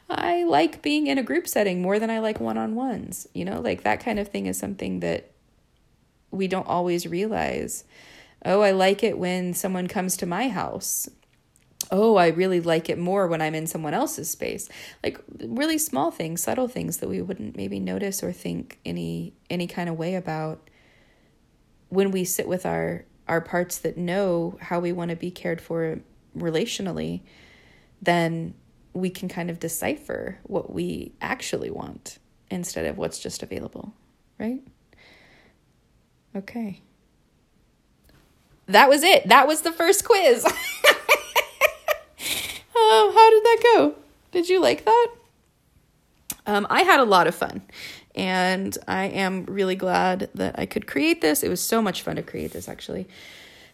[0.07, 3.27] I like being in a group setting more than I like one on ones.
[3.33, 5.31] You know, like that kind of thing is something that
[6.29, 7.85] we don't always realize.
[8.45, 11.09] Oh, I like it when someone comes to my house.
[11.91, 14.69] Oh, I really like it more when I'm in someone else's space.
[15.03, 19.67] Like really small things, subtle things that we wouldn't maybe notice or think any any
[19.67, 20.69] kind of way about
[21.89, 25.61] when we sit with our our parts that know how we want to be cared
[25.61, 25.99] for
[26.37, 27.21] relationally,
[28.01, 28.53] then
[28.93, 32.17] we can kind of decipher what we actually want
[32.49, 33.93] instead of what's just available,
[34.39, 34.61] right?
[36.35, 36.81] Okay.
[38.69, 39.27] That was it.
[39.27, 40.45] That was the first quiz.
[40.45, 40.51] um,
[42.73, 43.95] how did that go?
[44.31, 45.07] Did you like that?
[46.45, 47.63] Um, I had a lot of fun,
[48.13, 51.41] and I am really glad that I could create this.
[51.41, 53.07] It was so much fun to create this, actually.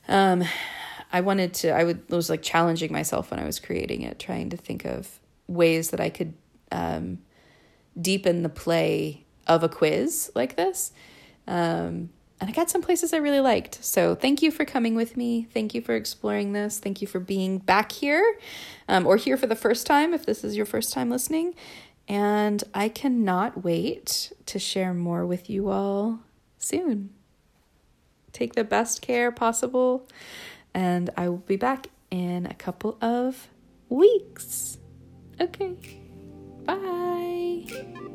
[0.08, 0.46] Um,
[1.12, 1.72] I wanted to.
[1.72, 5.20] I would, was like challenging myself when I was creating it, trying to think of
[5.48, 6.34] ways that I could
[6.72, 7.20] um,
[8.00, 10.93] deepen the play of a quiz like this.
[11.48, 13.83] Um, and I got some places I really liked.
[13.83, 15.47] So thank you for coming with me.
[15.53, 16.79] Thank you for exploring this.
[16.79, 18.38] Thank you for being back here
[18.89, 21.55] um, or here for the first time if this is your first time listening.
[22.07, 26.19] And I cannot wait to share more with you all
[26.59, 27.09] soon.
[28.31, 30.07] Take the best care possible,
[30.73, 33.47] and I will be back in a couple of
[33.89, 34.77] weeks.
[35.39, 35.75] Okay.
[36.65, 38.11] Bye.